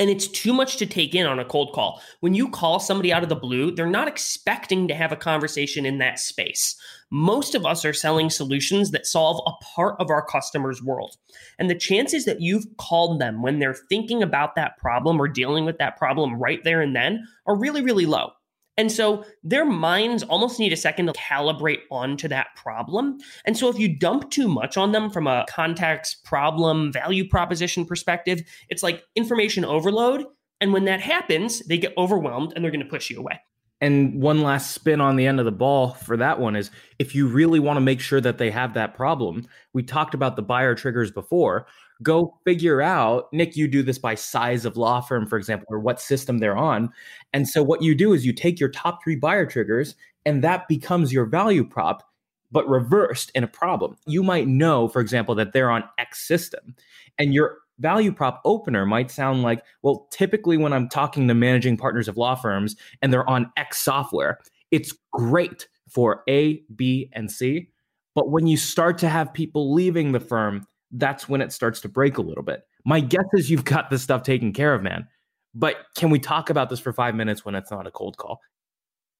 And 0.00 0.10
it's 0.10 0.28
too 0.28 0.52
much 0.52 0.76
to 0.76 0.86
take 0.86 1.14
in 1.14 1.26
on 1.26 1.40
a 1.40 1.44
cold 1.44 1.72
call. 1.74 2.00
When 2.20 2.32
you 2.32 2.48
call 2.50 2.78
somebody 2.78 3.12
out 3.12 3.24
of 3.24 3.28
the 3.28 3.34
blue, 3.34 3.72
they're 3.72 3.86
not 3.86 4.06
expecting 4.06 4.86
to 4.86 4.94
have 4.94 5.10
a 5.10 5.16
conversation 5.16 5.84
in 5.84 5.98
that 5.98 6.20
space. 6.20 6.76
Most 7.10 7.56
of 7.56 7.66
us 7.66 7.84
are 7.84 7.92
selling 7.92 8.30
solutions 8.30 8.92
that 8.92 9.06
solve 9.06 9.42
a 9.46 9.64
part 9.64 9.96
of 9.98 10.08
our 10.10 10.24
customer's 10.24 10.82
world. 10.82 11.16
And 11.58 11.68
the 11.68 11.74
chances 11.74 12.26
that 12.26 12.40
you've 12.40 12.66
called 12.76 13.20
them 13.20 13.42
when 13.42 13.58
they're 13.58 13.74
thinking 13.88 14.22
about 14.22 14.54
that 14.54 14.78
problem 14.78 15.20
or 15.20 15.26
dealing 15.26 15.64
with 15.64 15.78
that 15.78 15.96
problem 15.96 16.34
right 16.34 16.62
there 16.62 16.80
and 16.80 16.94
then 16.94 17.26
are 17.46 17.58
really, 17.58 17.82
really 17.82 18.06
low. 18.06 18.30
And 18.78 18.90
so 18.90 19.24
their 19.42 19.66
minds 19.66 20.22
almost 20.22 20.58
need 20.58 20.72
a 20.72 20.76
second 20.76 21.06
to 21.06 21.12
calibrate 21.12 21.80
onto 21.90 22.28
that 22.28 22.46
problem. 22.56 23.18
And 23.44 23.56
so 23.56 23.68
if 23.68 23.78
you 23.78 23.98
dump 23.98 24.30
too 24.30 24.48
much 24.48 24.76
on 24.76 24.92
them 24.92 25.10
from 25.10 25.26
a 25.26 25.44
context, 25.50 26.24
problem, 26.24 26.92
value 26.92 27.28
proposition 27.28 27.84
perspective, 27.84 28.40
it's 28.68 28.84
like 28.84 29.02
information 29.16 29.64
overload. 29.64 30.24
And 30.60 30.72
when 30.72 30.84
that 30.86 31.00
happens, 31.00 31.60
they 31.66 31.76
get 31.76 31.92
overwhelmed 31.98 32.52
and 32.54 32.64
they're 32.64 32.70
going 32.70 32.84
to 32.84 32.88
push 32.88 33.10
you 33.10 33.18
away. 33.18 33.40
And 33.80 34.20
one 34.20 34.42
last 34.42 34.72
spin 34.72 35.00
on 35.00 35.16
the 35.16 35.26
end 35.26 35.38
of 35.38 35.44
the 35.44 35.52
ball 35.52 35.90
for 35.90 36.16
that 36.16 36.40
one 36.40 36.56
is 36.56 36.70
if 36.98 37.14
you 37.14 37.28
really 37.28 37.60
want 37.60 37.76
to 37.76 37.80
make 37.80 38.00
sure 38.00 38.20
that 38.20 38.38
they 38.38 38.50
have 38.50 38.74
that 38.74 38.94
problem, 38.94 39.46
we 39.72 39.82
talked 39.84 40.14
about 40.14 40.34
the 40.34 40.42
buyer 40.42 40.74
triggers 40.74 41.12
before 41.12 41.66
go 42.02 42.38
figure 42.44 42.80
out 42.80 43.32
nick 43.32 43.56
you 43.56 43.66
do 43.66 43.82
this 43.82 43.98
by 43.98 44.14
size 44.14 44.64
of 44.64 44.76
law 44.76 45.00
firm 45.00 45.26
for 45.26 45.36
example 45.36 45.66
or 45.70 45.78
what 45.78 46.00
system 46.00 46.38
they're 46.38 46.56
on. 46.56 46.90
And 47.32 47.48
so 47.48 47.62
what 47.62 47.82
you 47.82 47.94
do 47.94 48.12
is 48.12 48.24
you 48.24 48.32
take 48.32 48.60
your 48.60 48.68
top 48.68 49.02
three 49.02 49.16
buyer 49.16 49.46
triggers 49.46 49.94
and 50.24 50.42
that 50.44 50.68
becomes 50.68 51.12
your 51.12 51.26
value 51.26 51.64
prop 51.64 52.04
but 52.50 52.66
reversed 52.68 53.30
in 53.34 53.44
a 53.44 53.48
problem. 53.48 53.96
You 54.06 54.22
might 54.22 54.48
know 54.48 54.88
for 54.88 55.00
example 55.00 55.34
that 55.36 55.52
they're 55.52 55.70
on 55.70 55.84
x 55.98 56.26
system 56.26 56.74
and 57.18 57.34
your 57.34 57.58
value 57.78 58.12
prop 58.12 58.40
opener 58.44 58.84
might 58.84 59.10
sound 59.10 59.42
like 59.42 59.62
well 59.82 60.08
typically 60.10 60.56
when 60.56 60.72
i'm 60.72 60.88
talking 60.88 61.28
to 61.28 61.34
managing 61.34 61.76
partners 61.76 62.08
of 62.08 62.16
law 62.16 62.34
firms 62.34 62.76
and 63.02 63.12
they're 63.12 63.28
on 63.28 63.50
x 63.56 63.78
software 63.80 64.38
it's 64.70 64.92
great 65.12 65.68
for 65.88 66.22
a 66.28 66.60
b 66.74 67.08
and 67.12 67.30
c 67.30 67.68
but 68.14 68.30
when 68.30 68.46
you 68.46 68.56
start 68.56 68.98
to 68.98 69.08
have 69.08 69.32
people 69.32 69.72
leaving 69.72 70.12
the 70.12 70.20
firm 70.20 70.66
that's 70.92 71.28
when 71.28 71.40
it 71.40 71.52
starts 71.52 71.80
to 71.80 71.88
break 71.88 72.18
a 72.18 72.22
little 72.22 72.42
bit. 72.42 72.62
My 72.84 73.00
guess 73.00 73.24
is 73.34 73.50
you've 73.50 73.64
got 73.64 73.90
this 73.90 74.02
stuff 74.02 74.22
taken 74.22 74.52
care 74.52 74.74
of, 74.74 74.82
man. 74.82 75.06
But 75.54 75.76
can 75.96 76.10
we 76.10 76.18
talk 76.18 76.50
about 76.50 76.70
this 76.70 76.80
for 76.80 76.92
five 76.92 77.14
minutes 77.14 77.44
when 77.44 77.54
it's 77.54 77.70
not 77.70 77.86
a 77.86 77.90
cold 77.90 78.16
call? 78.16 78.40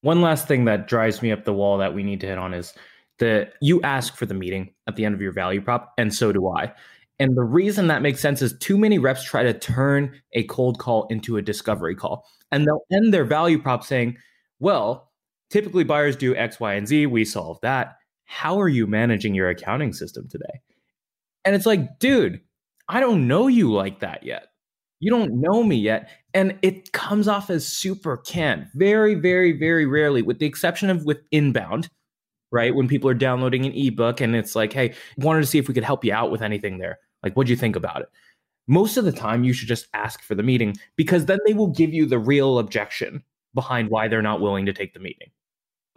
One 0.03 0.23
last 0.23 0.47
thing 0.47 0.65
that 0.67 0.87
drives 0.87 1.23
me 1.23 1.33
up 1.33 1.45
the 1.45 1.53
wall 1.53 1.79
that 1.79 1.95
we 1.95 2.03
need 2.03 2.21
to 2.21 2.27
hit 2.27 2.39
on 2.39 2.55
is 2.55 2.75
that 3.19 3.55
you 3.61 3.83
ask 3.83 4.17
for 4.17 4.27
the 4.27 4.35
meeting 4.35 4.73
at 4.87 4.97
the 4.97 5.05
end 5.05 5.15
of 5.15 5.21
your 5.21 5.33
value 5.33 5.61
prop, 5.61 5.93
and 5.99 6.15
so 6.15 6.33
do 6.33 6.49
I. 6.49 6.73
And 7.19 7.37
the 7.37 7.43
reason 7.43 7.89
that 7.89 8.03
makes 8.03 8.21
sense 8.21 8.43
is 8.43 8.57
too 8.59 8.79
many 8.79 8.99
reps 8.99 9.25
try 9.25 9.43
to 9.43 9.53
turn 9.53 10.21
a 10.35 10.45
cold 10.45 10.79
call 10.79 11.07
into 11.09 11.37
a 11.37 11.43
discovery 11.43 11.97
call. 11.97 12.25
And 12.53 12.65
they'll 12.65 12.85
end 12.93 13.13
their 13.13 13.25
value 13.25 13.61
prop 13.61 13.83
saying, 13.83 14.17
well, 14.61 15.11
typically 15.51 15.83
buyers 15.83 16.17
do 16.17 16.37
X, 16.37 16.61
Y, 16.61 16.75
and 16.75 16.87
Z. 16.87 17.07
We 17.07 17.25
solve 17.25 17.59
that. 17.63 17.97
How 18.25 18.61
are 18.61 18.69
you 18.69 18.87
managing 18.87 19.35
your 19.35 19.49
accounting 19.49 19.93
system 19.93 20.29
today? 20.29 20.61
And 21.49 21.57
it's 21.57 21.65
like, 21.65 21.99
dude, 21.99 22.43
I 22.91 23.01
don't 23.01 23.27
know 23.27 23.47
you 23.47 23.73
like 23.73 24.01
that 24.01 24.23
yet. 24.23 24.49
You 25.01 25.11
don't 25.11 25.41
know 25.41 25.65
me 25.65 25.77
yet. 25.77 26.11
And 26.35 26.59
it 26.61 26.93
comes 26.93 27.27
off 27.27 27.49
as 27.49 27.67
super 27.67 28.19
can 28.19 28.71
very, 28.75 29.15
very, 29.15 29.53
very 29.53 29.87
rarely, 29.87 30.21
with 30.21 30.41
the 30.41 30.45
exception 30.45 30.91
of 30.91 31.07
with 31.07 31.23
inbound, 31.31 31.89
right? 32.53 32.75
When 32.75 32.87
people 32.87 33.09
are 33.09 33.15
downloading 33.15 33.65
an 33.65 33.73
ebook 33.73 34.21
and 34.21 34.37
it's 34.37 34.55
like, 34.55 34.75
hey, 34.75 34.95
wanted 35.17 35.41
to 35.41 35.47
see 35.47 35.57
if 35.57 35.69
we 35.69 35.73
could 35.73 35.85
help 35.85 36.05
you 36.05 36.13
out 36.13 36.31
with 36.31 36.43
anything 36.43 36.77
there. 36.77 36.99
Like, 37.23 37.33
what'd 37.33 37.49
you 37.49 37.57
think 37.57 37.77
about 37.77 38.03
it? 38.03 38.09
Most 38.67 38.99
of 38.99 39.07
the 39.07 39.13
time, 39.13 39.43
you 39.43 39.55
should 39.55 39.69
just 39.69 39.89
ask 39.95 40.21
for 40.21 40.35
the 40.35 40.43
meeting 40.43 40.77
because 40.97 41.25
then 41.25 41.39
they 41.47 41.55
will 41.55 41.69
give 41.69 41.95
you 41.95 42.05
the 42.05 42.19
real 42.19 42.59
objection 42.59 43.23
behind 43.55 43.89
why 43.89 44.07
they're 44.07 44.21
not 44.21 44.43
willing 44.43 44.67
to 44.67 44.75
take 44.75 44.93
the 44.93 45.01
meeting 45.01 45.31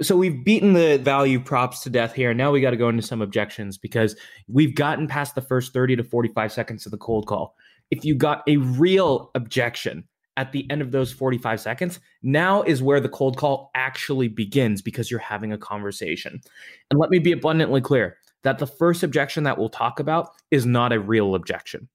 so 0.02 0.16
we've 0.16 0.44
beaten 0.44 0.74
the 0.74 0.98
value 0.98 1.40
props 1.40 1.82
to 1.82 1.90
death 1.90 2.14
here. 2.14 2.34
Now 2.34 2.52
we 2.52 2.62
got 2.62 2.72
to 2.72 2.78
go 2.78 2.90
into 2.90 3.02
some 3.02 3.22
objections 3.22 3.78
because 3.78 4.16
we've 4.48 4.76
gotten 4.76 5.08
past 5.08 5.36
the 5.36 5.42
first 5.42 5.74
30 5.74 5.98
to 5.98 6.04
45 6.04 6.52
seconds 6.52 6.86
of 6.86 6.92
the 6.92 6.98
cold 6.98 7.28
call. 7.28 7.56
If 7.92 8.06
you 8.06 8.16
got 8.16 8.44
a 8.48 8.58
real 8.58 9.32
objection 9.36 10.06
at 10.38 10.54
the 10.54 10.70
end 10.72 10.82
of 10.82 10.92
those 10.92 11.12
45 11.12 11.60
seconds, 11.60 12.00
now 12.24 12.64
is 12.64 12.82
where 12.82 13.00
the 13.00 13.10
cold 13.10 13.38
call 13.38 13.70
actually 13.76 14.28
begins 14.28 14.82
because 14.82 15.12
you're 15.12 15.20
having 15.20 15.52
a 15.52 15.58
conversation. 15.58 16.42
And 16.90 17.00
let 17.00 17.10
me 17.10 17.20
be 17.20 17.34
abundantly 17.34 17.82
clear 17.82 18.18
that 18.44 18.58
the 18.58 18.68
first 18.68 19.04
objection 19.04 19.44
that 19.44 19.58
we'll 19.58 19.70
talk 19.70 20.00
about 20.00 20.30
is 20.50 20.66
not 20.66 20.94
a 20.94 21.00
real 21.00 21.36
objection. 21.36 21.88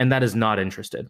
And 0.00 0.10
that 0.10 0.22
is 0.22 0.34
not 0.34 0.58
interested. 0.58 1.08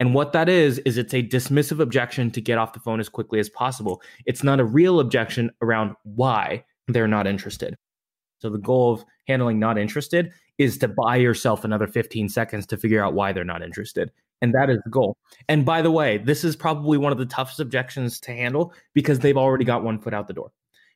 And 0.00 0.14
what 0.14 0.32
that 0.32 0.48
is, 0.48 0.78
is 0.80 0.98
it's 0.98 1.14
a 1.14 1.22
dismissive 1.22 1.80
objection 1.80 2.30
to 2.32 2.40
get 2.40 2.58
off 2.58 2.72
the 2.72 2.80
phone 2.80 3.00
as 3.00 3.08
quickly 3.08 3.38
as 3.38 3.48
possible. 3.48 4.02
It's 4.26 4.42
not 4.42 4.60
a 4.60 4.64
real 4.64 5.00
objection 5.00 5.50
around 5.62 5.94
why 6.02 6.64
they're 6.88 7.08
not 7.08 7.26
interested. 7.26 7.76
So 8.38 8.50
the 8.50 8.58
goal 8.58 8.92
of 8.92 9.04
handling 9.26 9.58
not 9.58 9.78
interested 9.78 10.32
is 10.58 10.78
to 10.78 10.88
buy 10.88 11.16
yourself 11.16 11.64
another 11.64 11.86
15 11.86 12.28
seconds 12.28 12.66
to 12.66 12.76
figure 12.76 13.02
out 13.02 13.14
why 13.14 13.32
they're 13.32 13.44
not 13.44 13.62
interested. 13.62 14.10
And 14.42 14.52
that 14.52 14.68
is 14.68 14.78
the 14.84 14.90
goal. 14.90 15.16
And 15.48 15.64
by 15.64 15.80
the 15.80 15.90
way, 15.90 16.18
this 16.18 16.44
is 16.44 16.54
probably 16.56 16.98
one 16.98 17.12
of 17.12 17.18
the 17.18 17.26
toughest 17.26 17.60
objections 17.60 18.20
to 18.20 18.32
handle 18.32 18.74
because 18.92 19.20
they've 19.20 19.36
already 19.36 19.64
got 19.64 19.84
one 19.84 19.98
foot 19.98 20.12
out 20.12 20.26
the 20.26 20.34
door. 20.34 20.52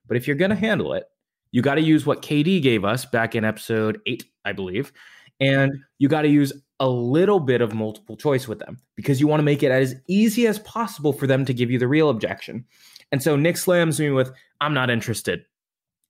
But 0.06 0.16
if 0.16 0.26
you're 0.26 0.36
going 0.36 0.50
to 0.50 0.56
handle 0.56 0.92
it, 0.92 1.04
you 1.50 1.62
got 1.62 1.76
to 1.76 1.80
use 1.80 2.04
what 2.04 2.20
KD 2.20 2.60
gave 2.62 2.84
us 2.84 3.06
back 3.06 3.34
in 3.34 3.44
episode 3.44 4.00
eight, 4.06 4.24
I 4.44 4.52
believe. 4.52 4.92
And 5.40 5.72
you 5.98 6.08
got 6.08 6.22
to 6.22 6.28
use 6.28 6.52
a 6.80 6.88
little 6.88 7.40
bit 7.40 7.60
of 7.60 7.74
multiple 7.74 8.16
choice 8.16 8.46
with 8.46 8.60
them 8.60 8.78
because 8.94 9.20
you 9.20 9.26
want 9.26 9.40
to 9.40 9.44
make 9.44 9.62
it 9.62 9.70
as 9.70 9.96
easy 10.06 10.46
as 10.46 10.58
possible 10.60 11.12
for 11.12 11.26
them 11.26 11.44
to 11.44 11.54
give 11.54 11.70
you 11.70 11.78
the 11.78 11.88
real 11.88 12.08
objection. 12.08 12.64
And 13.10 13.22
so 13.22 13.36
Nick 13.36 13.56
slams 13.56 13.98
me 13.98 14.10
with, 14.10 14.30
I'm 14.60 14.74
not 14.74 14.90
interested. 14.90 15.44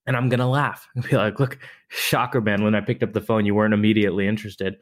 And 0.07 0.17
I'm 0.17 0.29
going 0.29 0.41
to 0.41 0.47
laugh 0.47 0.89
and 0.95 1.09
be 1.09 1.17
like, 1.17 1.39
look, 1.39 1.59
shocker, 1.89 2.41
man. 2.41 2.65
When 2.65 2.75
I 2.75 2.81
picked 2.81 3.03
up 3.03 3.13
the 3.13 3.21
phone, 3.21 3.45
you 3.45 3.55
weren't 3.55 3.75
immediately 3.75 4.27
interested. 4.27 4.77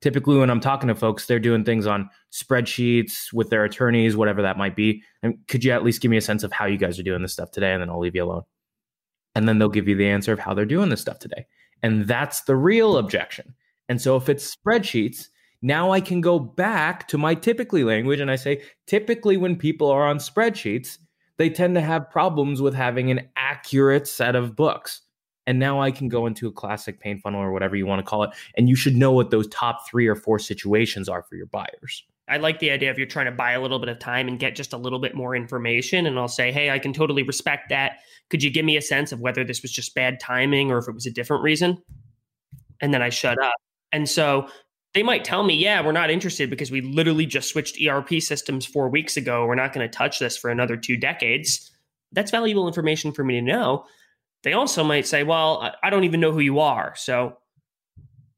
Typically, 0.00 0.36
when 0.36 0.50
I'm 0.50 0.60
talking 0.60 0.88
to 0.88 0.94
folks, 0.94 1.26
they're 1.26 1.38
doing 1.38 1.64
things 1.64 1.86
on 1.86 2.10
spreadsheets 2.32 3.32
with 3.32 3.50
their 3.50 3.64
attorneys, 3.64 4.16
whatever 4.16 4.42
that 4.42 4.58
might 4.58 4.74
be. 4.74 5.02
And 5.22 5.36
could 5.46 5.62
you 5.62 5.72
at 5.72 5.84
least 5.84 6.00
give 6.00 6.10
me 6.10 6.16
a 6.16 6.22
sense 6.22 6.42
of 6.42 6.52
how 6.52 6.66
you 6.66 6.76
guys 6.76 6.98
are 6.98 7.04
doing 7.04 7.22
this 7.22 7.32
stuff 7.32 7.52
today? 7.52 7.72
And 7.72 7.80
then 7.80 7.90
I'll 7.90 8.00
leave 8.00 8.16
you 8.16 8.24
alone. 8.24 8.42
And 9.34 9.48
then 9.48 9.58
they'll 9.58 9.68
give 9.68 9.88
you 9.88 9.94
the 9.94 10.08
answer 10.08 10.32
of 10.32 10.38
how 10.38 10.54
they're 10.54 10.64
doing 10.64 10.88
this 10.88 11.00
stuff 11.00 11.18
today. 11.18 11.46
And 11.82 12.06
that's 12.06 12.42
the 12.42 12.56
real 12.56 12.96
objection. 12.96 13.54
And 13.88 14.00
so 14.00 14.16
if 14.16 14.28
it's 14.28 14.54
spreadsheets, 14.56 15.28
now 15.62 15.92
I 15.92 16.00
can 16.00 16.20
go 16.20 16.38
back 16.38 17.06
to 17.08 17.18
my 17.18 17.34
typically 17.34 17.84
language 17.84 18.20
and 18.20 18.30
I 18.30 18.36
say, 18.36 18.62
typically 18.86 19.36
when 19.36 19.56
people 19.56 19.90
are 19.90 20.06
on 20.06 20.18
spreadsheets, 20.18 20.98
they 21.38 21.50
tend 21.50 21.74
to 21.76 21.80
have 21.80 22.10
problems 22.10 22.60
with 22.60 22.74
having 22.74 23.10
an 23.10 23.28
accurate 23.36 24.06
set 24.06 24.34
of 24.34 24.56
books. 24.56 25.02
And 25.46 25.58
now 25.58 25.80
I 25.80 25.90
can 25.90 26.08
go 26.08 26.26
into 26.26 26.46
a 26.46 26.52
classic 26.52 27.00
pain 27.00 27.18
funnel 27.20 27.40
or 27.40 27.52
whatever 27.52 27.74
you 27.74 27.86
want 27.86 27.98
to 28.00 28.08
call 28.08 28.22
it. 28.22 28.30
And 28.56 28.68
you 28.68 28.76
should 28.76 28.96
know 28.96 29.12
what 29.12 29.30
those 29.30 29.48
top 29.48 29.88
three 29.88 30.06
or 30.06 30.14
four 30.14 30.38
situations 30.38 31.08
are 31.08 31.22
for 31.22 31.36
your 31.36 31.46
buyers. 31.46 32.04
I 32.28 32.36
like 32.36 32.60
the 32.60 32.70
idea 32.70 32.90
of 32.90 32.98
you're 32.98 33.08
trying 33.08 33.26
to 33.26 33.32
buy 33.32 33.52
a 33.52 33.60
little 33.60 33.80
bit 33.80 33.88
of 33.88 33.98
time 33.98 34.28
and 34.28 34.38
get 34.38 34.54
just 34.54 34.72
a 34.72 34.76
little 34.76 35.00
bit 35.00 35.14
more 35.14 35.34
information. 35.34 36.06
And 36.06 36.18
I'll 36.18 36.28
say, 36.28 36.52
hey, 36.52 36.70
I 36.70 36.78
can 36.78 36.92
totally 36.92 37.24
respect 37.24 37.68
that. 37.70 37.98
Could 38.30 38.42
you 38.42 38.50
give 38.50 38.64
me 38.64 38.76
a 38.76 38.82
sense 38.82 39.10
of 39.10 39.20
whether 39.20 39.42
this 39.44 39.62
was 39.62 39.72
just 39.72 39.94
bad 39.94 40.20
timing 40.20 40.70
or 40.70 40.78
if 40.78 40.88
it 40.88 40.94
was 40.94 41.06
a 41.06 41.10
different 41.10 41.42
reason? 41.42 41.82
And 42.80 42.94
then 42.94 43.02
I 43.02 43.10
shut 43.10 43.42
up. 43.42 43.54
And 43.92 44.08
so 44.08 44.48
they 44.94 45.02
might 45.02 45.24
tell 45.24 45.42
me, 45.42 45.54
yeah, 45.54 45.84
we're 45.84 45.92
not 45.92 46.10
interested 46.10 46.50
because 46.50 46.70
we 46.70 46.80
literally 46.80 47.26
just 47.26 47.48
switched 47.48 47.78
ERP 47.82 48.20
systems 48.20 48.66
four 48.66 48.88
weeks 48.88 49.16
ago. 49.16 49.46
We're 49.46 49.54
not 49.54 49.72
going 49.72 49.88
to 49.88 49.96
touch 49.96 50.18
this 50.18 50.36
for 50.36 50.50
another 50.50 50.76
two 50.76 50.96
decades. 50.96 51.70
That's 52.12 52.30
valuable 52.30 52.66
information 52.66 53.12
for 53.12 53.24
me 53.24 53.34
to 53.34 53.42
know. 53.42 53.84
They 54.42 54.52
also 54.52 54.84
might 54.84 55.06
say, 55.06 55.22
well, 55.22 55.72
I 55.82 55.88
don't 55.90 56.04
even 56.04 56.20
know 56.20 56.32
who 56.32 56.40
you 56.40 56.58
are. 56.58 56.94
So, 56.96 57.38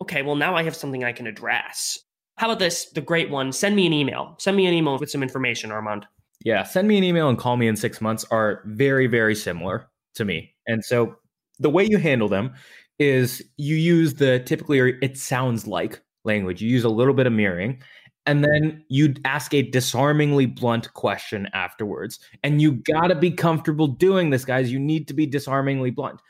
okay, 0.02 0.22
well, 0.22 0.36
now 0.36 0.54
I 0.54 0.62
have 0.62 0.76
something 0.76 1.02
I 1.02 1.12
can 1.12 1.26
address. 1.26 1.98
How 2.36 2.48
about 2.48 2.58
this? 2.58 2.86
The 2.86 3.00
great 3.00 3.30
one 3.30 3.52
send 3.52 3.74
me 3.74 3.86
an 3.86 3.92
email. 3.92 4.34
Send 4.38 4.56
me 4.56 4.66
an 4.66 4.74
email 4.74 4.98
with 4.98 5.10
some 5.10 5.22
information, 5.22 5.70
Armand. 5.70 6.06
Yeah, 6.44 6.62
send 6.64 6.88
me 6.88 6.98
an 6.98 7.04
email 7.04 7.28
and 7.28 7.38
call 7.38 7.56
me 7.56 7.68
in 7.68 7.76
six 7.76 8.00
months 8.00 8.24
are 8.30 8.62
very, 8.66 9.06
very 9.06 9.34
similar 9.34 9.88
to 10.16 10.24
me. 10.24 10.54
And 10.66 10.84
so 10.84 11.16
the 11.58 11.70
way 11.70 11.86
you 11.88 11.98
handle 11.98 12.28
them 12.28 12.54
is 12.98 13.42
you 13.56 13.76
use 13.76 14.14
the 14.14 14.40
typically 14.40 14.80
or 14.80 14.98
it 15.02 15.18
sounds 15.18 15.66
like 15.66 16.00
language. 16.24 16.62
You 16.62 16.70
use 16.70 16.84
a 16.84 16.88
little 16.88 17.14
bit 17.14 17.26
of 17.26 17.32
mirroring 17.32 17.82
and 18.26 18.42
then 18.44 18.84
you 18.88 19.14
ask 19.24 19.52
a 19.52 19.62
disarmingly 19.62 20.46
blunt 20.46 20.92
question 20.94 21.48
afterwards. 21.52 22.18
And 22.42 22.62
you 22.62 22.72
got 22.72 23.08
to 23.08 23.14
be 23.14 23.30
comfortable 23.30 23.86
doing 23.86 24.30
this, 24.30 24.44
guys. 24.44 24.72
You 24.72 24.78
need 24.78 25.08
to 25.08 25.14
be 25.14 25.26
disarmingly 25.26 25.90
blunt. 25.90 26.20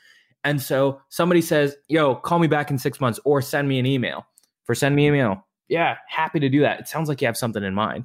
And 0.42 0.60
so 0.60 1.00
somebody 1.08 1.40
says, 1.40 1.76
"Yo, 1.88 2.16
call 2.16 2.38
me 2.38 2.48
back 2.48 2.70
in 2.70 2.78
6 2.78 3.00
months 3.00 3.20
or 3.24 3.40
send 3.40 3.68
me 3.68 3.78
an 3.78 3.86
email." 3.86 4.26
For 4.64 4.74
send 4.74 4.96
me 4.96 5.06
an 5.06 5.14
email. 5.14 5.46
Yeah, 5.68 5.96
happy 6.08 6.40
to 6.40 6.48
do 6.48 6.60
that. 6.60 6.80
It 6.80 6.88
sounds 6.88 7.08
like 7.08 7.20
you 7.20 7.26
have 7.26 7.36
something 7.36 7.62
in 7.62 7.74
mind, 7.74 8.04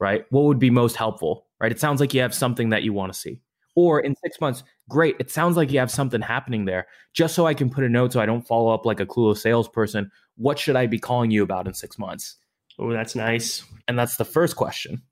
right? 0.00 0.24
What 0.30 0.44
would 0.44 0.58
be 0.58 0.70
most 0.70 0.96
helpful, 0.96 1.46
right? 1.60 1.72
It 1.72 1.80
sounds 1.80 2.00
like 2.00 2.12
you 2.12 2.20
have 2.20 2.34
something 2.34 2.70
that 2.70 2.82
you 2.82 2.92
want 2.92 3.12
to 3.12 3.18
see. 3.18 3.40
Or 3.76 4.00
in 4.00 4.14
6 4.16 4.40
months, 4.40 4.64
great. 4.90 5.16
It 5.18 5.30
sounds 5.30 5.56
like 5.56 5.70
you 5.72 5.78
have 5.78 5.90
something 5.90 6.20
happening 6.20 6.66
there. 6.66 6.86
Just 7.14 7.34
so 7.34 7.46
I 7.46 7.54
can 7.54 7.70
put 7.70 7.84
a 7.84 7.88
note 7.88 8.12
so 8.12 8.20
I 8.20 8.26
don't 8.26 8.46
follow 8.46 8.74
up 8.74 8.84
like 8.84 9.00
a 9.00 9.06
clueless 9.06 9.38
salesperson 9.38 10.10
what 10.40 10.58
should 10.58 10.74
I 10.74 10.86
be 10.86 10.98
calling 10.98 11.30
you 11.30 11.42
about 11.42 11.66
in 11.66 11.74
six 11.74 11.98
months? 11.98 12.36
Oh, 12.78 12.90
that's 12.90 13.14
nice. 13.14 13.62
And 13.88 13.98
that's 13.98 14.16
the 14.16 14.24
first 14.24 14.56
question. 14.56 15.02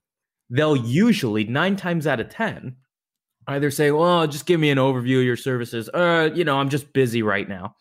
They'll 0.48 0.74
usually, 0.74 1.44
nine 1.44 1.76
times 1.76 2.06
out 2.06 2.18
of 2.18 2.30
10, 2.30 2.74
either 3.46 3.70
say, 3.70 3.90
well, 3.90 4.26
just 4.26 4.46
give 4.46 4.58
me 4.58 4.70
an 4.70 4.78
overview 4.78 5.18
of 5.18 5.26
your 5.26 5.36
services. 5.36 5.90
Uh, 5.92 6.30
you 6.34 6.44
know, 6.44 6.58
I'm 6.58 6.70
just 6.70 6.94
busy 6.94 7.20
right 7.20 7.46
now. 7.46 7.76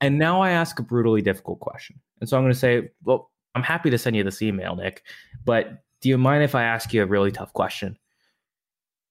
And 0.00 0.18
now 0.18 0.42
I 0.42 0.50
ask 0.50 0.80
a 0.80 0.82
brutally 0.82 1.22
difficult 1.22 1.60
question. 1.60 2.00
And 2.20 2.28
so 2.28 2.36
I'm 2.36 2.42
going 2.42 2.52
to 2.52 2.58
say, 2.58 2.90
well, 3.04 3.30
I'm 3.54 3.62
happy 3.62 3.90
to 3.90 3.98
send 3.98 4.16
you 4.16 4.24
this 4.24 4.42
email, 4.42 4.74
Nick, 4.74 5.04
but 5.44 5.84
do 6.00 6.08
you 6.08 6.18
mind 6.18 6.42
if 6.42 6.56
I 6.56 6.64
ask 6.64 6.92
you 6.92 7.04
a 7.04 7.06
really 7.06 7.30
tough 7.30 7.52
question? 7.52 7.96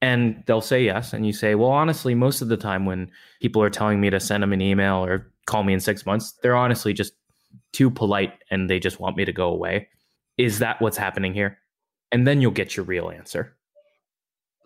And 0.04 0.44
they'll 0.48 0.60
say 0.60 0.84
yes. 0.84 1.14
And 1.14 1.26
you 1.26 1.32
say, 1.32 1.56
well, 1.56 1.70
honestly, 1.70 2.14
most 2.14 2.42
of 2.42 2.50
the 2.50 2.58
time 2.58 2.86
when 2.86 3.10
people 3.42 3.64
are 3.64 3.70
telling 3.70 4.02
me 4.02 4.10
to 4.10 4.20
send 4.20 4.44
them 4.44 4.52
an 4.52 4.60
email 4.60 4.96
or 4.96 5.32
call 5.46 5.64
me 5.64 5.72
in 5.72 5.80
six 5.80 6.06
months, 6.06 6.34
they're 6.44 6.58
honestly 6.58 6.92
just 6.92 7.14
too 7.72 7.90
polite 7.90 8.34
and 8.52 8.70
they 8.70 8.80
just 8.80 9.00
want 9.00 9.16
me 9.16 9.24
to 9.24 9.32
go 9.32 9.48
away. 9.48 9.88
Is 10.38 10.60
that 10.60 10.82
what's 10.82 10.98
happening 10.98 11.34
here? 11.34 11.58
And 12.12 12.28
then 12.28 12.42
you'll 12.42 12.52
get 12.52 12.76
your 12.76 12.86
real 12.86 13.10
answer. 13.10 13.56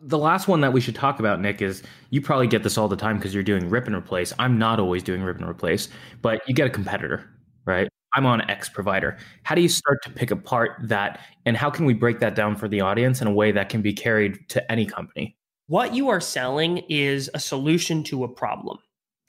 The 0.01 0.17
last 0.17 0.47
one 0.47 0.61
that 0.61 0.73
we 0.73 0.81
should 0.81 0.95
talk 0.95 1.19
about, 1.19 1.39
Nick, 1.39 1.61
is 1.61 1.83
you 2.09 2.19
probably 2.19 2.47
get 2.47 2.63
this 2.63 2.75
all 2.75 2.87
the 2.87 2.95
time 2.95 3.17
because 3.17 3.35
you're 3.35 3.43
doing 3.43 3.69
rip 3.69 3.85
and 3.85 3.95
replace. 3.95 4.33
I'm 4.39 4.57
not 4.57 4.79
always 4.79 5.03
doing 5.03 5.21
rip 5.21 5.37
and 5.37 5.47
replace, 5.47 5.87
but 6.23 6.41
you 6.47 6.55
get 6.55 6.65
a 6.65 6.71
competitor, 6.71 7.29
right? 7.63 7.87
I'm 8.17 8.25
on 8.25 8.49
X 8.49 8.67
provider. 8.67 9.15
How 9.43 9.53
do 9.53 9.61
you 9.61 9.69
start 9.69 10.03
to 10.03 10.09
pick 10.09 10.31
apart 10.31 10.71
that? 10.81 11.19
And 11.45 11.55
how 11.55 11.69
can 11.69 11.85
we 11.85 11.93
break 11.93 12.19
that 12.19 12.33
down 12.33 12.55
for 12.55 12.67
the 12.67 12.81
audience 12.81 13.21
in 13.21 13.27
a 13.27 13.31
way 13.31 13.51
that 13.51 13.69
can 13.69 13.83
be 13.83 13.93
carried 13.93 14.49
to 14.49 14.71
any 14.71 14.87
company? 14.87 15.37
What 15.67 15.93
you 15.93 16.09
are 16.09 16.19
selling 16.19 16.79
is 16.89 17.29
a 17.35 17.39
solution 17.39 18.03
to 18.05 18.23
a 18.23 18.27
problem. 18.27 18.79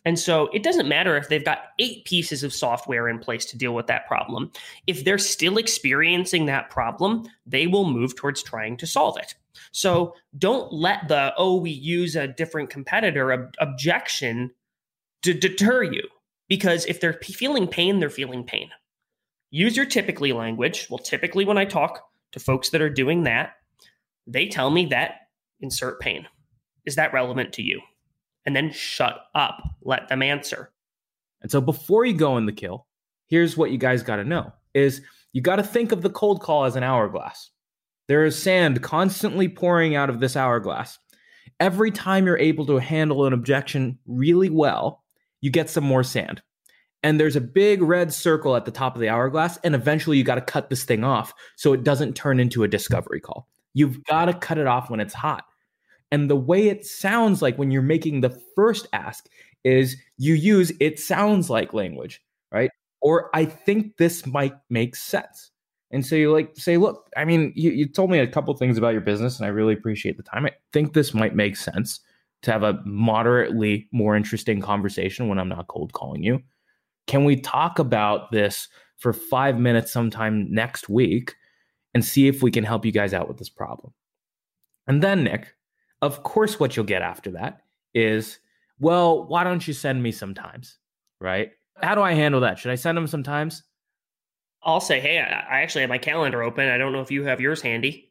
And 0.07 0.18
so 0.18 0.48
it 0.55 0.62
doesn't 0.62 0.88
matter 0.88 1.18
if 1.18 1.29
they've 1.29 1.44
got 1.44 1.64
eight 1.79 2.07
pieces 2.07 2.42
of 2.42 2.55
software 2.55 3.11
in 3.11 3.18
place 3.18 3.44
to 3.46 3.59
deal 3.59 3.74
with 3.74 3.88
that 3.88 4.07
problem. 4.07 4.51
If 4.87 5.05
they're 5.05 5.18
still 5.18 5.59
experiencing 5.59 6.46
that 6.46 6.70
problem, 6.70 7.29
they 7.44 7.66
will 7.66 7.85
move 7.85 8.16
towards 8.16 8.42
trying 8.42 8.79
to 8.79 8.87
solve 8.87 9.18
it. 9.18 9.35
So 9.70 10.14
don't 10.38 10.72
let 10.72 11.09
the, 11.09 11.35
oh, 11.37 11.61
we 11.61 11.72
use 11.72 12.16
a 12.16 12.27
different 12.27 12.70
competitor 12.70 13.35
ob- 13.35 13.55
objection 13.59 14.51
to 15.24 15.35
deter 15.35 15.83
you. 15.83 16.09
Because 16.48 16.87
if 16.87 17.00
they're 17.00 17.20
feeling 17.22 17.66
pain, 17.66 18.00
they're 18.00 18.11
feeling 18.11 18.44
pain. 18.44 18.70
Use 19.50 19.76
your 19.76 19.87
typically 19.87 20.32
language. 20.32 20.87
Well, 20.90 20.98
typically, 20.98 21.44
when 21.44 21.58
I 21.58 21.64
talk 21.64 22.02
to 22.32 22.40
folks 22.40 22.70
that 22.70 22.82
are 22.82 22.90
doing 22.90 23.24
that, 23.24 23.52
they 24.26 24.48
tell 24.48 24.70
me 24.70 24.87
that 24.87 25.28
insert 25.61 26.00
pain. 26.00 26.26
Is 26.84 26.96
that 26.96 27.12
relevant 27.12 27.52
to 27.54 27.62
you? 27.62 27.80
and 28.48 28.56
then 28.56 28.72
shut 28.72 29.26
up. 29.34 29.62
Let 29.82 30.08
them 30.08 30.22
answer. 30.22 30.72
And 31.42 31.50
so 31.50 31.61
before 31.61 32.06
you 32.06 32.14
go 32.14 32.38
in 32.38 32.46
the 32.46 32.52
kill, 32.52 32.87
here's 33.26 33.58
what 33.58 33.70
you 33.70 33.76
guys 33.76 34.02
got 34.02 34.16
to 34.16 34.24
know 34.24 34.54
is 34.72 35.02
you 35.34 35.42
got 35.42 35.56
to 35.56 35.62
think 35.62 35.92
of 35.92 36.00
the 36.00 36.08
cold 36.08 36.40
call 36.40 36.64
as 36.64 36.74
an 36.74 36.82
hourglass. 36.82 37.50
There 38.06 38.24
is 38.24 38.42
sand 38.42 38.82
constantly 38.82 39.50
pouring 39.50 39.96
out 39.96 40.08
of 40.08 40.18
this 40.18 40.34
hourglass. 40.34 40.98
Every 41.61 41.90
time 41.90 42.24
you're 42.24 42.38
able 42.38 42.64
to 42.64 42.78
handle 42.78 43.26
an 43.26 43.34
objection 43.34 43.98
really 44.06 44.48
well, 44.48 45.04
you 45.40 45.51
get 45.51 45.70
some 45.70 45.85
more 45.85 46.03
sand. 46.03 46.42
And 47.03 47.20
there's 47.20 47.37
a 47.37 47.40
big 47.40 47.81
red 47.81 48.12
circle 48.12 48.57
at 48.57 48.64
the 48.64 48.70
top 48.70 48.94
of 48.94 49.01
the 49.01 49.09
hourglass, 49.09 49.57
and 49.59 49.74
eventually 49.74 50.18
you 50.18 50.24
got 50.24 50.35
to 50.35 50.40
cut 50.40 50.68
this 50.68 50.85
thing 50.85 51.05
off 51.05 51.33
so 51.57 51.72
it 51.72 51.85
doesn't 51.85 52.14
turn 52.14 52.40
into 52.40 52.64
a 52.64 52.68
discovery 52.68 53.20
call. 53.20 53.48
You've 53.72 54.03
got 54.05 54.24
to 54.24 54.35
cut 54.35 54.59
it 54.59 54.66
off 54.66 54.90
when 54.90 55.01
it's 55.01 55.14
hot. 55.14 55.44
And 56.11 56.29
the 56.29 56.37
way 56.37 56.68
it 56.68 56.85
sounds 56.85 57.42
like 57.42 57.57
when 57.59 57.70
you're 57.70 57.83
making 57.83 58.20
the 58.20 58.40
first 58.57 58.88
ask 58.92 59.29
is 59.62 59.96
you 60.16 60.35
use 60.35 60.72
it 60.81 60.98
sounds 60.98 61.51
like 61.51 61.74
language, 61.74 62.22
right? 62.51 62.70
Or 63.01 63.31
I 63.35 63.44
think 63.44 63.98
this 63.98 64.27
might 64.27 64.55
make 64.70 64.96
sense. 64.96 65.51
And 65.90 66.05
so 66.05 66.16
you 66.16 66.33
like 66.33 66.57
say, 66.57 66.77
look, 66.77 67.09
I 67.16 67.24
mean, 67.24 67.53
you, 67.55 67.70
you 67.70 67.87
told 67.87 68.11
me 68.11 68.18
a 68.18 68.27
couple 68.27 68.55
things 68.55 68.79
about 68.79 68.92
your 68.92 69.01
business 69.01 69.38
and 69.38 69.46
I 69.46 69.51
really 69.51 69.74
appreciate 69.74 70.16
the 70.16 70.22
time. 70.22 70.46
I 70.46 70.53
think 70.72 70.92
this 70.92 71.14
might 71.14 71.35
make 71.35 71.57
sense 71.57 72.01
to 72.42 72.53
have 72.53 72.62
a 72.62 72.81
moderately 72.85 73.88
more 73.92 74.16
interesting 74.16 74.61
conversation 74.61 75.29
when 75.29 75.38
I'm 75.38 75.48
not 75.48 75.68
cold 75.68 75.92
calling 75.92 76.22
you. 76.22 76.40
Can 77.07 77.24
we 77.24 77.37
talk 77.37 77.79
about 77.79 78.31
this 78.33 78.68
for 78.98 79.12
five 79.12 79.59
minutes 79.59 79.92
sometime 79.92 80.46
next 80.53 80.88
week 80.88 81.35
and 81.94 82.05
see 82.05 82.29
if 82.29 82.42
we 82.42 82.51
can 82.51 82.64
help 82.64 82.85
you 82.85 82.92
guys 82.92 83.14
out 83.14 83.29
with 83.29 83.38
this 83.38 83.48
problem? 83.48 83.92
And 84.87 85.03
then, 85.03 85.24
Nick, 85.24 85.55
of 86.01 86.22
course, 86.22 86.61
what 86.61 86.77
you'll 86.77 86.87
get 86.87 87.03
after 87.03 87.33
that 87.33 87.62
is, 87.94 88.38
well, 88.79 89.27
why 89.27 89.42
don't 89.44 89.66
you 89.66 89.74
send 89.74 90.03
me 90.03 90.12
sometimes? 90.12 90.79
Right? 91.20 91.51
How 91.83 91.94
do 91.94 92.03
I 92.03 92.12
handle 92.12 92.42
that? 92.42 92.59
Should 92.59 92.70
I 92.70 92.77
send 92.77 92.96
them 92.96 93.07
sometimes? 93.07 93.64
I'll 94.62 94.81
say, 94.81 95.01
hey, 95.01 95.18
I 95.18 95.62
actually 95.62 95.83
have 95.83 95.90
my 95.90 95.98
calendar 95.98 96.42
open. 96.42 96.68
I 96.68 96.79
don't 96.79 96.92
know 96.92 97.01
if 97.01 97.11
you 97.11 97.24
have 97.24 97.40
yours 97.40 97.62
handy. 97.62 98.07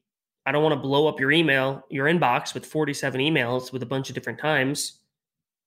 I 0.47 0.51
don't 0.51 0.63
want 0.63 0.73
to 0.73 0.79
blow 0.79 1.07
up 1.07 1.19
your 1.19 1.31
email, 1.31 1.83
your 1.89 2.07
inbox 2.07 2.53
with 2.53 2.65
47 2.65 3.21
emails 3.21 3.71
with 3.71 3.83
a 3.83 3.85
bunch 3.85 4.09
of 4.09 4.15
different 4.15 4.39
times. 4.39 4.99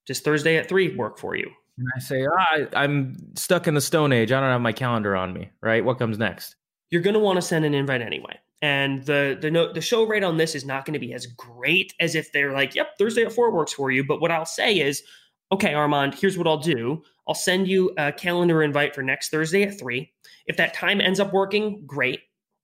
Does 0.06 0.20
Thursday 0.20 0.56
at 0.56 0.68
three 0.68 0.96
work 0.96 1.18
for 1.18 1.36
you? 1.36 1.50
And 1.78 1.86
I 1.94 2.00
say, 2.00 2.26
ah, 2.26 2.56
I'm 2.74 3.16
stuck 3.36 3.68
in 3.68 3.74
the 3.74 3.80
Stone 3.80 4.12
Age. 4.12 4.32
I 4.32 4.40
don't 4.40 4.50
have 4.50 4.60
my 4.60 4.72
calendar 4.72 5.14
on 5.14 5.32
me, 5.32 5.50
right? 5.62 5.84
What 5.84 5.98
comes 5.98 6.18
next? 6.18 6.56
You're 6.90 7.02
going 7.02 7.14
to 7.14 7.20
want 7.20 7.36
to 7.36 7.42
send 7.42 7.64
an 7.64 7.74
invite 7.74 8.02
anyway 8.02 8.38
and 8.62 9.04
the 9.06 9.38
the 9.40 9.50
no, 9.50 9.72
the 9.72 9.80
show 9.80 10.04
rate 10.04 10.22
on 10.22 10.36
this 10.36 10.54
is 10.54 10.64
not 10.64 10.84
going 10.84 10.94
to 10.94 11.00
be 11.00 11.14
as 11.14 11.26
great 11.26 11.94
as 12.00 12.14
if 12.14 12.32
they're 12.32 12.52
like, 12.52 12.74
"Yep, 12.74 12.98
Thursday 12.98 13.22
at 13.22 13.32
four 13.32 13.50
works 13.50 13.72
for 13.72 13.90
you." 13.90 14.04
But 14.04 14.20
what 14.20 14.30
I'll 14.30 14.44
say 14.44 14.78
is, 14.78 15.02
okay, 15.50 15.74
Armand, 15.74 16.14
here's 16.14 16.36
what 16.36 16.46
I'll 16.46 16.58
do. 16.58 17.02
I'll 17.26 17.34
send 17.34 17.68
you 17.68 17.92
a 17.96 18.12
calendar 18.12 18.62
invite 18.62 18.94
for 18.94 19.02
next 19.02 19.30
Thursday 19.30 19.62
at 19.62 19.78
three. 19.78 20.12
If 20.46 20.56
that 20.58 20.74
time 20.74 21.00
ends 21.00 21.20
up 21.20 21.32
working, 21.32 21.82
great. 21.86 22.20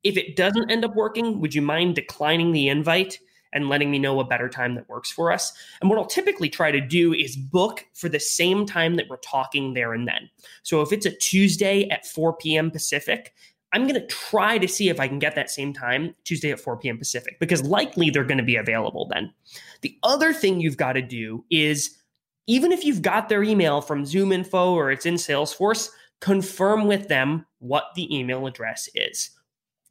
If 0.07 0.17
it 0.17 0.37
doesn't 0.37 0.71
end 0.71 0.85
up 0.85 0.95
working, 0.95 1.41
would 1.41 1.55
you 1.55 1.63
mind 1.63 1.95
declining 1.95 2.53
the 2.53 2.69
invite 2.69 3.19
and 3.53 3.69
letting 3.69 3.91
me 3.91 3.99
know 3.99 4.21
a 4.21 4.25
better 4.25 4.49
time 4.49 4.75
that 4.75 4.89
works 4.89 5.11
for 5.11 5.33
us. 5.33 5.53
And 5.81 5.89
what 5.89 5.99
I'll 5.99 6.07
typically 6.07 6.51
try 6.51 6.71
to 6.71 6.81
do 6.81 7.15
is 7.15 7.37
book 7.37 7.87
for 7.95 8.09
the 8.09 8.21
same 8.21 8.67
time 8.67 8.97
that 8.97 9.09
we're 9.09 9.17
talking 9.19 9.73
there 9.73 9.95
and 9.95 10.07
then. 10.07 10.29
So 10.63 10.83
if 10.83 10.93
it's 10.93 11.07
a 11.07 11.11
Tuesday 11.11 11.89
at 11.89 12.07
4 12.07 12.37
p.m. 12.37 12.71
Pacific, 12.71 13.33
I'm 13.73 13.87
going 13.87 14.01
to 14.01 14.07
try 14.07 14.59
to 14.59 14.69
see 14.69 14.91
if 14.91 15.01
I 15.01 15.09
can 15.09 15.19
get 15.19 15.35
that 15.37 15.51
same 15.51 15.73
time 15.73 16.15
Tuesday 16.25 16.51
at 16.51 16.61
4 16.61 16.77
p.m. 16.77 16.99
Pacific 16.99 17.39
because 17.41 17.63
likely 17.63 18.11
they're 18.11 18.25
going 18.25 18.39
to 18.39 18.45
be 18.45 18.57
available 18.57 19.09
then. 19.09 19.33
The 19.81 19.99
other 20.03 20.33
thing 20.33 20.61
you've 20.61 20.77
got 20.77 20.93
to 20.93 21.03
do 21.03 21.45
is 21.51 21.97
even 22.47 22.73
if 22.73 22.85
you've 22.85 23.03
got 23.03 23.29
their 23.29 23.43
email 23.43 23.81
from 23.81 24.05
ZoomInfo 24.05 24.73
or 24.73 24.91
it's 24.91 25.07
in 25.07 25.15
Salesforce, 25.15 25.89
confirm 26.21 26.87
with 26.87 27.09
them 27.09 27.45
what 27.59 27.87
the 27.95 28.15
email 28.17 28.47
address 28.47 28.89
is. 28.95 29.31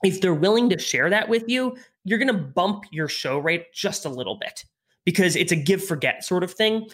If 0.03 0.21
they're 0.21 0.33
willing 0.33 0.69
to 0.69 0.79
share 0.79 1.09
that 1.09 1.29
with 1.29 1.45
you, 1.47 1.77
you're 2.03 2.19
going 2.19 2.33
to 2.33 2.33
bump 2.33 2.85
your 2.91 3.07
show 3.07 3.37
rate 3.37 3.73
just 3.73 4.05
a 4.05 4.09
little 4.09 4.37
bit 4.37 4.65
because 5.05 5.35
it's 5.35 5.51
a 5.51 5.55
give 5.55 5.83
forget 5.83 6.23
sort 6.23 6.43
of 6.43 6.53
thing. 6.53 6.87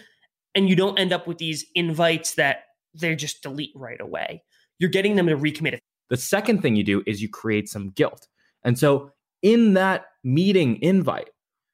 And 0.55 0.69
you 0.69 0.75
don't 0.75 0.99
end 0.99 1.13
up 1.13 1.27
with 1.27 1.37
these 1.37 1.65
invites 1.75 2.35
that 2.35 2.65
they 2.93 3.15
just 3.15 3.41
delete 3.41 3.71
right 3.75 3.99
away. 4.01 4.43
You're 4.79 4.89
getting 4.89 5.15
them 5.15 5.27
to 5.27 5.37
recommit. 5.37 5.79
The 6.09 6.17
second 6.17 6.61
thing 6.61 6.75
you 6.75 6.83
do 6.83 7.03
is 7.05 7.21
you 7.21 7.29
create 7.29 7.69
some 7.69 7.91
guilt. 7.91 8.27
And 8.63 8.77
so 8.77 9.11
in 9.41 9.73
that 9.75 10.05
meeting 10.23 10.81
invite, 10.81 11.29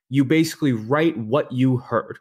you 0.09 0.23
basically 0.23 0.73
write 0.73 1.17
what 1.17 1.51
you 1.51 1.77
heard 1.77 2.19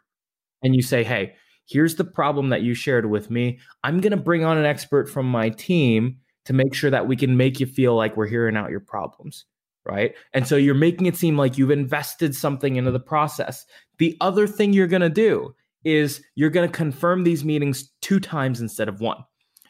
and 0.63 0.75
you 0.75 0.81
say, 0.81 1.03
hey, 1.03 1.35
here's 1.67 1.95
the 1.95 2.03
problem 2.03 2.49
that 2.49 2.63
you 2.63 2.73
shared 2.73 3.09
with 3.09 3.29
me. 3.29 3.59
I'm 3.83 4.01
going 4.01 4.11
to 4.11 4.17
bring 4.17 4.43
on 4.43 4.57
an 4.57 4.65
expert 4.65 5.09
from 5.09 5.29
my 5.29 5.49
team 5.49 6.17
to 6.47 6.53
make 6.53 6.73
sure 6.73 6.89
that 6.89 7.07
we 7.07 7.17
can 7.17 7.35
make 7.35 7.59
you 7.59 7.65
feel 7.65 7.93
like 7.93 8.15
we're 8.15 8.25
hearing 8.25 8.55
out 8.55 8.71
your 8.71 8.79
problems. 8.79 9.45
Right. 9.85 10.15
And 10.33 10.47
so 10.47 10.55
you're 10.55 10.75
making 10.75 11.07
it 11.07 11.17
seem 11.17 11.37
like 11.37 11.57
you've 11.57 11.71
invested 11.71 12.33
something 12.33 12.77
into 12.77 12.91
the 12.91 13.01
process. 13.01 13.65
The 13.97 14.15
other 14.21 14.47
thing 14.47 14.71
you're 14.71 14.87
going 14.87 15.01
to 15.01 15.09
do 15.09 15.53
is 15.83 16.21
you're 16.35 16.49
going 16.49 16.69
to 16.69 16.75
confirm 16.75 17.23
these 17.23 17.43
meetings 17.43 17.91
two 18.01 18.21
times 18.21 18.61
instead 18.61 18.87
of 18.87 19.01
one. 19.01 19.17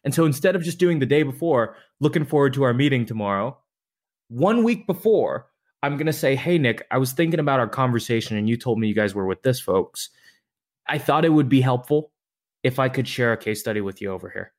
And 0.04 0.14
so 0.14 0.26
instead 0.26 0.56
of 0.56 0.62
just 0.62 0.78
doing 0.78 1.00
the 1.00 1.08
day 1.08 1.24
before, 1.24 1.76
looking 2.00 2.26
forward 2.26 2.54
to 2.54 2.64
our 2.64 2.74
meeting 2.76 3.06
tomorrow, 3.06 3.58
one 4.30 4.64
week 4.64 4.86
before, 4.86 5.48
I'm 5.82 5.98
going 5.98 6.08
to 6.08 6.14
say, 6.14 6.36
Hey, 6.36 6.60
Nick, 6.60 6.86
I 6.92 7.00
was 7.00 7.12
thinking 7.12 7.40
about 7.40 7.60
our 7.60 7.68
conversation 7.68 8.38
and 8.38 8.48
you 8.48 8.56
told 8.56 8.80
me 8.80 8.88
you 8.88 8.96
guys 8.96 9.16
were 9.16 9.26
with 9.26 9.42
this, 9.42 9.60
folks. 9.60 10.10
I 10.88 11.00
thought 11.00 11.26
it 11.26 11.34
would 11.34 11.50
be 11.50 11.62
helpful 11.62 12.12
if 12.64 12.78
I 12.78 12.90
could 12.90 13.08
share 13.08 13.34
a 13.34 13.38
case 13.38 13.60
study 13.60 13.82
with 13.82 14.00
you 14.00 14.12
over 14.12 14.30
here. 14.30 14.54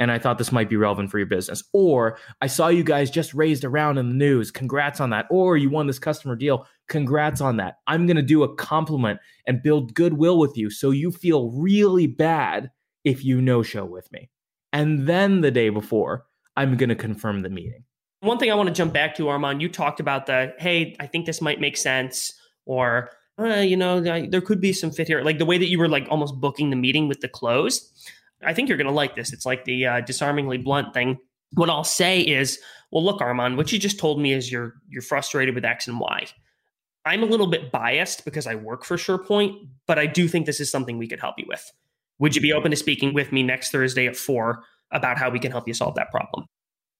And 0.00 0.10
I 0.10 0.18
thought 0.18 0.38
this 0.38 0.50
might 0.50 0.68
be 0.70 0.76
relevant 0.76 1.10
for 1.10 1.18
your 1.18 1.26
business. 1.26 1.62
Or 1.72 2.18
I 2.40 2.48
saw 2.48 2.68
you 2.68 2.82
guys 2.82 3.10
just 3.10 3.34
raised 3.34 3.64
around 3.64 3.98
in 3.98 4.08
the 4.08 4.14
news. 4.14 4.50
Congrats 4.50 4.98
on 4.98 5.10
that. 5.10 5.26
Or 5.30 5.56
you 5.56 5.70
won 5.70 5.86
this 5.86 5.98
customer 5.98 6.34
deal. 6.34 6.66
Congrats 6.88 7.40
on 7.40 7.58
that. 7.58 7.76
I'm 7.86 8.06
going 8.06 8.16
to 8.16 8.22
do 8.22 8.42
a 8.42 8.54
compliment 8.56 9.20
and 9.46 9.62
build 9.62 9.94
goodwill 9.94 10.38
with 10.38 10.56
you 10.56 10.70
so 10.70 10.90
you 10.90 11.12
feel 11.12 11.50
really 11.50 12.06
bad 12.06 12.70
if 13.04 13.24
you 13.24 13.40
no 13.40 13.62
show 13.62 13.84
with 13.84 14.10
me. 14.10 14.30
And 14.72 15.06
then 15.06 15.42
the 15.42 15.50
day 15.50 15.68
before, 15.68 16.24
I'm 16.56 16.76
going 16.76 16.88
to 16.88 16.96
confirm 16.96 17.42
the 17.42 17.50
meeting. 17.50 17.84
One 18.20 18.38
thing 18.38 18.50
I 18.50 18.54
want 18.54 18.68
to 18.68 18.74
jump 18.74 18.92
back 18.92 19.14
to, 19.16 19.28
Armand, 19.28 19.62
you 19.62 19.68
talked 19.68 20.00
about 20.00 20.26
the, 20.26 20.54
hey, 20.58 20.96
I 20.98 21.06
think 21.06 21.26
this 21.26 21.40
might 21.40 21.60
make 21.60 21.76
sense, 21.76 22.32
or 22.66 23.10
uh, 23.38 23.60
you 23.60 23.76
know, 23.76 24.00
there 24.00 24.40
could 24.40 24.60
be 24.60 24.72
some 24.72 24.90
fit 24.90 25.08
here. 25.08 25.22
Like 25.22 25.38
the 25.38 25.46
way 25.46 25.56
that 25.56 25.68
you 25.68 25.78
were 25.78 25.88
like 25.88 26.06
almost 26.10 26.40
booking 26.40 26.70
the 26.70 26.76
meeting 26.76 27.08
with 27.08 27.20
the 27.20 27.28
close. 27.28 27.90
I 28.42 28.54
think 28.54 28.68
you're 28.68 28.78
going 28.78 28.86
to 28.86 28.92
like 28.92 29.16
this. 29.16 29.32
It's 29.32 29.46
like 29.46 29.64
the 29.64 29.86
uh, 29.86 30.00
disarmingly 30.00 30.58
blunt 30.58 30.94
thing. 30.94 31.18
What 31.54 31.68
I'll 31.68 31.84
say 31.84 32.20
is, 32.20 32.58
well, 32.90 33.04
look, 33.04 33.20
Armand, 33.20 33.56
what 33.56 33.72
you 33.72 33.78
just 33.78 33.98
told 33.98 34.20
me 34.20 34.32
is 34.32 34.50
you're 34.50 34.74
you're 34.88 35.02
frustrated 35.02 35.54
with 35.54 35.64
X 35.64 35.88
and 35.88 35.98
Y. 36.00 36.26
I'm 37.04 37.22
a 37.22 37.26
little 37.26 37.46
bit 37.46 37.72
biased 37.72 38.24
because 38.24 38.46
I 38.46 38.54
work 38.54 38.84
for 38.84 38.96
SurePoint, 38.96 39.68
but 39.86 39.98
I 39.98 40.06
do 40.06 40.28
think 40.28 40.46
this 40.46 40.60
is 40.60 40.70
something 40.70 40.98
we 40.98 41.08
could 41.08 41.20
help 41.20 41.36
you 41.38 41.46
with. 41.48 41.70
Would 42.18 42.36
you 42.36 42.42
be 42.42 42.52
open 42.52 42.70
to 42.70 42.76
speaking 42.76 43.14
with 43.14 43.32
me 43.32 43.42
next 43.42 43.70
Thursday 43.70 44.06
at 44.06 44.16
four 44.16 44.62
about 44.92 45.16
how 45.16 45.30
we 45.30 45.38
can 45.38 45.50
help 45.50 45.66
you 45.66 45.72
solve 45.72 45.94
that 45.94 46.10
problem? 46.10 46.46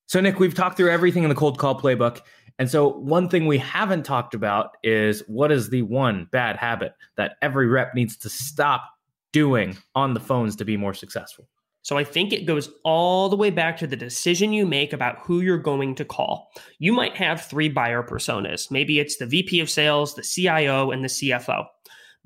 So, 0.07 0.21
Nick, 0.21 0.41
we've 0.41 0.55
talked 0.55 0.77
through 0.77 0.91
everything 0.91 1.23
in 1.23 1.29
the 1.29 1.35
cold 1.35 1.59
call 1.59 1.79
playbook. 1.79 2.23
And 2.59 2.71
so, 2.71 2.89
one 2.89 3.29
thing 3.29 3.47
we 3.47 3.59
haven't 3.59 4.05
talked 4.05 4.35
about 4.35 4.71
is 4.83 5.23
what 5.29 5.53
is 5.53 5.71
the 5.71 5.83
one 5.83 6.27
bad 6.33 6.57
habit 6.57 6.95
that 7.17 7.37
every 7.43 7.67
rep 7.69 7.95
needs 7.95 8.17
to 8.19 8.29
stop 8.29 8.83
doing 9.33 9.77
on 9.95 10.15
the 10.15 10.21
phones 10.21 10.57
to 10.57 10.65
be 10.65 10.77
more 10.77 10.95
successful? 10.95 11.49
So, 11.83 11.97
I 11.97 12.05
think 12.05 12.33
it 12.33 12.47
goes 12.47 12.71
all 12.85 13.29
the 13.29 13.37
way 13.37 13.51
back 13.51 13.79
to 13.79 13.87
the 13.87 13.97
decision 13.97 14.53
you 14.53 14.67
make 14.67 14.93
about 14.93 15.21
who 15.21 15.41
you're 15.41 15.59
going 15.59 15.95
to 15.95 16.05
call. 16.05 16.51
You 16.79 16.93
might 16.93 17.17
have 17.17 17.43
three 17.43 17.69
buyer 17.69 18.03
personas. 18.03 18.71
Maybe 18.71 18.99
it's 18.99 19.17
the 19.17 19.27
VP 19.27 19.61
of 19.61 19.71
sales, 19.71 20.15
the 20.15 20.23
CIO, 20.23 20.91
and 20.91 21.03
the 21.03 21.09
CFO. 21.09 21.65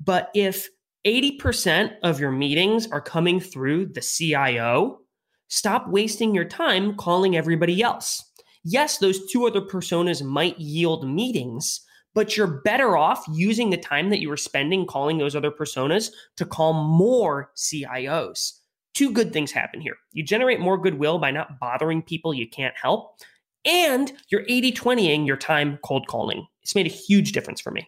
But 0.03 0.29
if 0.35 0.67
80% 1.07 1.93
of 2.03 2.19
your 2.19 2.31
meetings 2.31 2.87
are 2.91 2.99
coming 2.99 3.39
through 3.39 3.93
the 3.93 4.01
CIO, 4.01 4.99
Stop 5.47 5.87
wasting 5.87 6.33
your 6.33 6.45
time 6.45 6.95
calling 6.95 7.37
everybody 7.37 7.81
else. 7.81 8.23
Yes, 8.63 8.97
those 8.97 9.31
two 9.31 9.45
other 9.45 9.61
personas 9.61 10.23
might 10.23 10.59
yield 10.59 11.07
meetings, 11.07 11.81
but 12.15 12.35
you're 12.35 12.61
better 12.63 12.97
off 12.97 13.23
using 13.31 13.69
the 13.69 13.77
time 13.77 14.09
that 14.09 14.21
you 14.21 14.29
were 14.29 14.37
spending 14.37 14.87
calling 14.87 15.19
those 15.19 15.35
other 15.35 15.51
personas 15.51 16.09
to 16.37 16.45
call 16.45 16.73
more 16.73 17.51
CIOs. 17.55 18.53
Two 18.95 19.11
good 19.11 19.33
things 19.33 19.51
happen 19.51 19.81
here. 19.81 19.97
You 20.13 20.23
generate 20.23 20.61
more 20.61 20.77
goodwill 20.77 21.19
by 21.19 21.29
not 21.29 21.59
bothering 21.59 22.01
people 22.01 22.33
you 22.33 22.49
can't 22.49 22.75
help, 22.81 23.19
and 23.65 24.13
you're 24.29 24.45
80 24.47 24.71
20ing 24.71 25.27
your 25.27 25.37
time 25.37 25.77
cold 25.83 26.07
calling. 26.07 26.47
It's 26.63 26.73
made 26.73 26.87
a 26.87 26.89
huge 26.89 27.33
difference 27.33 27.59
for 27.61 27.71
me. 27.71 27.87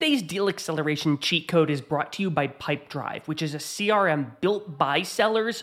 Today's 0.00 0.22
deal 0.22 0.48
acceleration 0.48 1.18
cheat 1.18 1.46
code 1.46 1.70
is 1.70 1.80
brought 1.80 2.12
to 2.14 2.22
you 2.22 2.30
by 2.30 2.48
Pipedrive, 2.48 3.28
which 3.28 3.40
is 3.40 3.54
a 3.54 3.58
CRM 3.58 4.40
built 4.40 4.76
by 4.76 5.02
sellers 5.02 5.62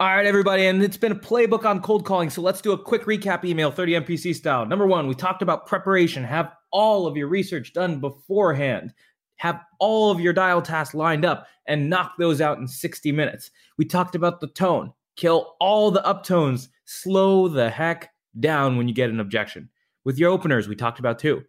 All 0.00 0.08
right, 0.08 0.26
everybody, 0.26 0.66
and 0.66 0.82
it's 0.82 0.96
been 0.96 1.12
a 1.12 1.14
playbook 1.14 1.64
on 1.64 1.80
cold 1.80 2.04
calling. 2.04 2.28
So 2.28 2.42
let's 2.42 2.60
do 2.60 2.72
a 2.72 2.82
quick 2.82 3.04
recap 3.04 3.44
email 3.44 3.70
30 3.70 3.92
MPC 3.92 4.34
style. 4.34 4.66
Number 4.66 4.88
one, 4.88 5.06
we 5.06 5.14
talked 5.14 5.40
about 5.40 5.68
preparation. 5.68 6.24
Have 6.24 6.50
all 6.72 7.06
of 7.06 7.16
your 7.16 7.28
research 7.28 7.72
done 7.72 8.00
beforehand. 8.00 8.92
Have 9.36 9.60
all 9.78 10.10
of 10.10 10.18
your 10.18 10.32
dial 10.32 10.62
tasks 10.62 10.96
lined 10.96 11.24
up 11.24 11.46
and 11.68 11.88
knock 11.88 12.14
those 12.18 12.40
out 12.40 12.58
in 12.58 12.66
60 12.66 13.12
minutes. 13.12 13.52
We 13.78 13.84
talked 13.84 14.16
about 14.16 14.40
the 14.40 14.48
tone. 14.48 14.92
Kill 15.14 15.54
all 15.60 15.92
the 15.92 16.02
uptones. 16.02 16.70
Slow 16.86 17.46
the 17.46 17.70
heck 17.70 18.10
down 18.40 18.76
when 18.76 18.88
you 18.88 18.94
get 18.94 19.10
an 19.10 19.20
objection. 19.20 19.68
With 20.02 20.18
your 20.18 20.32
openers, 20.32 20.66
we 20.66 20.74
talked 20.74 20.98
about 20.98 21.20
too. 21.20 21.44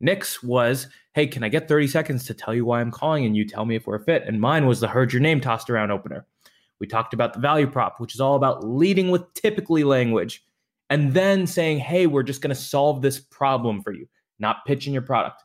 Nick's 0.00 0.42
was, 0.42 0.86
hey, 1.12 1.26
can 1.26 1.44
I 1.44 1.50
get 1.50 1.68
30 1.68 1.86
seconds 1.88 2.24
to 2.24 2.32
tell 2.32 2.54
you 2.54 2.64
why 2.64 2.80
I'm 2.80 2.90
calling 2.90 3.26
and 3.26 3.36
you 3.36 3.46
tell 3.46 3.66
me 3.66 3.76
if 3.76 3.86
we're 3.86 3.96
a 3.96 4.04
fit? 4.04 4.24
And 4.26 4.40
mine 4.40 4.66
was 4.66 4.80
the 4.80 4.88
heard 4.88 5.12
your 5.12 5.20
name 5.20 5.42
tossed 5.42 5.68
around 5.68 5.90
opener. 5.90 6.24
We 6.80 6.86
talked 6.86 7.14
about 7.14 7.34
the 7.34 7.40
value 7.40 7.66
prop, 7.66 8.00
which 8.00 8.14
is 8.14 8.20
all 8.20 8.36
about 8.36 8.66
leading 8.66 9.10
with 9.10 9.32
typically 9.34 9.84
language. 9.84 10.42
and 10.90 11.14
then 11.14 11.46
saying, 11.46 11.78
hey, 11.78 12.06
we're 12.06 12.24
just 12.24 12.42
going 12.42 12.54
to 12.54 12.60
solve 12.60 13.00
this 13.00 13.20
problem 13.20 13.80
for 13.80 13.92
you, 13.92 14.06
not 14.40 14.64
pitching 14.66 14.92
your 14.92 15.02
product. 15.02 15.42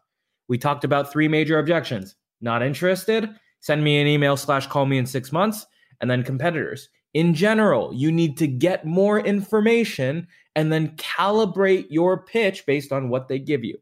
We 0.47 0.57
talked 0.57 0.83
about 0.83 1.11
three 1.11 1.27
major 1.27 1.59
objections. 1.59 2.15
Not 2.41 2.63
interested? 2.63 3.29
Send 3.61 3.83
me 3.83 4.01
an 4.01 4.07
email 4.07 4.35
slash 4.35 4.67
call 4.67 4.85
me 4.85 4.97
in 4.97 5.05
six 5.05 5.31
months. 5.31 5.65
And 6.01 6.11
then 6.11 6.23
competitors. 6.23 6.89
In 7.13 7.33
general, 7.33 7.93
you 7.93 8.11
need 8.11 8.37
to 8.39 8.47
get 8.47 8.85
more 8.85 9.19
information 9.19 10.27
and 10.55 10.73
then 10.73 10.89
calibrate 10.97 11.85
your 11.89 12.25
pitch 12.25 12.65
based 12.65 12.91
on 12.91 13.07
what 13.07 13.29
they 13.29 13.39
give 13.39 13.63
you. 13.63 13.77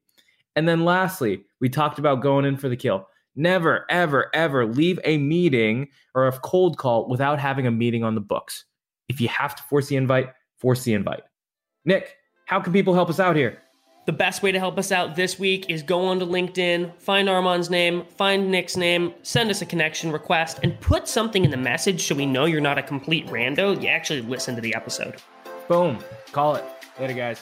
And 0.56 0.68
then 0.68 0.86
lastly, 0.86 1.44
we 1.60 1.70
talked 1.70 1.98
about 1.98 2.22
going 2.22 2.46
in 2.46 2.58
for 2.58 2.70
the 2.70 2.78
kill. 2.78 3.08
Never, 3.36 3.86
ever, 3.90 4.30
ever 4.34 4.66
leave 4.66 5.00
a 5.04 5.18
meeting 5.18 5.88
or 6.14 6.28
a 6.28 6.32
cold 6.40 6.78
call 6.78 7.10
without 7.10 7.40
having 7.40 7.66
a 7.66 7.72
meeting 7.72 8.04
on 8.04 8.16
the 8.16 8.22
books. 8.22 8.66
If 9.10 9.20
you 9.20 9.28
have 9.28 9.56
to 9.56 9.64
force 9.64 9.88
the 9.88 9.96
invite, 9.96 10.30
force 10.60 10.84
the 10.84 10.94
invite. 10.94 11.24
Nick, 11.86 12.16
how 12.46 12.60
can 12.60 12.74
people 12.74 12.94
help 12.94 13.10
us 13.10 13.20
out 13.20 13.36
here? 13.36 13.60
The 14.06 14.12
best 14.12 14.44
way 14.44 14.52
to 14.52 14.60
help 14.60 14.78
us 14.78 14.92
out 14.92 15.16
this 15.16 15.40
week 15.40 15.70
is 15.70 15.82
go 15.82 16.06
onto 16.06 16.26
LinkedIn, 16.26 17.00
find 17.00 17.30
Armand's 17.30 17.70
name, 17.70 18.04
find 18.18 18.52
Nick's 18.52 18.76
name, 18.76 19.14
send 19.24 19.50
us 19.50 19.62
a 19.62 19.66
connection 19.66 20.12
request, 20.12 20.60
and 20.62 20.80
put 20.82 21.08
something 21.08 21.46
in 21.46 21.52
the 21.52 21.58
message 21.58 22.06
so 22.06 22.14
we 22.14 22.26
know 22.26 22.44
you're 22.46 22.60
not 22.60 22.78
a 22.78 22.84
complete 22.84 23.26
rando. 23.28 23.82
You 23.82 23.88
actually 23.88 24.22
listen 24.22 24.56
to 24.56 24.62
the 24.62 24.76
episode. 24.76 25.16
Boom. 25.70 26.00
Call 26.34 26.56
it. 26.56 26.66
Later, 27.00 27.14
guys. 27.14 27.42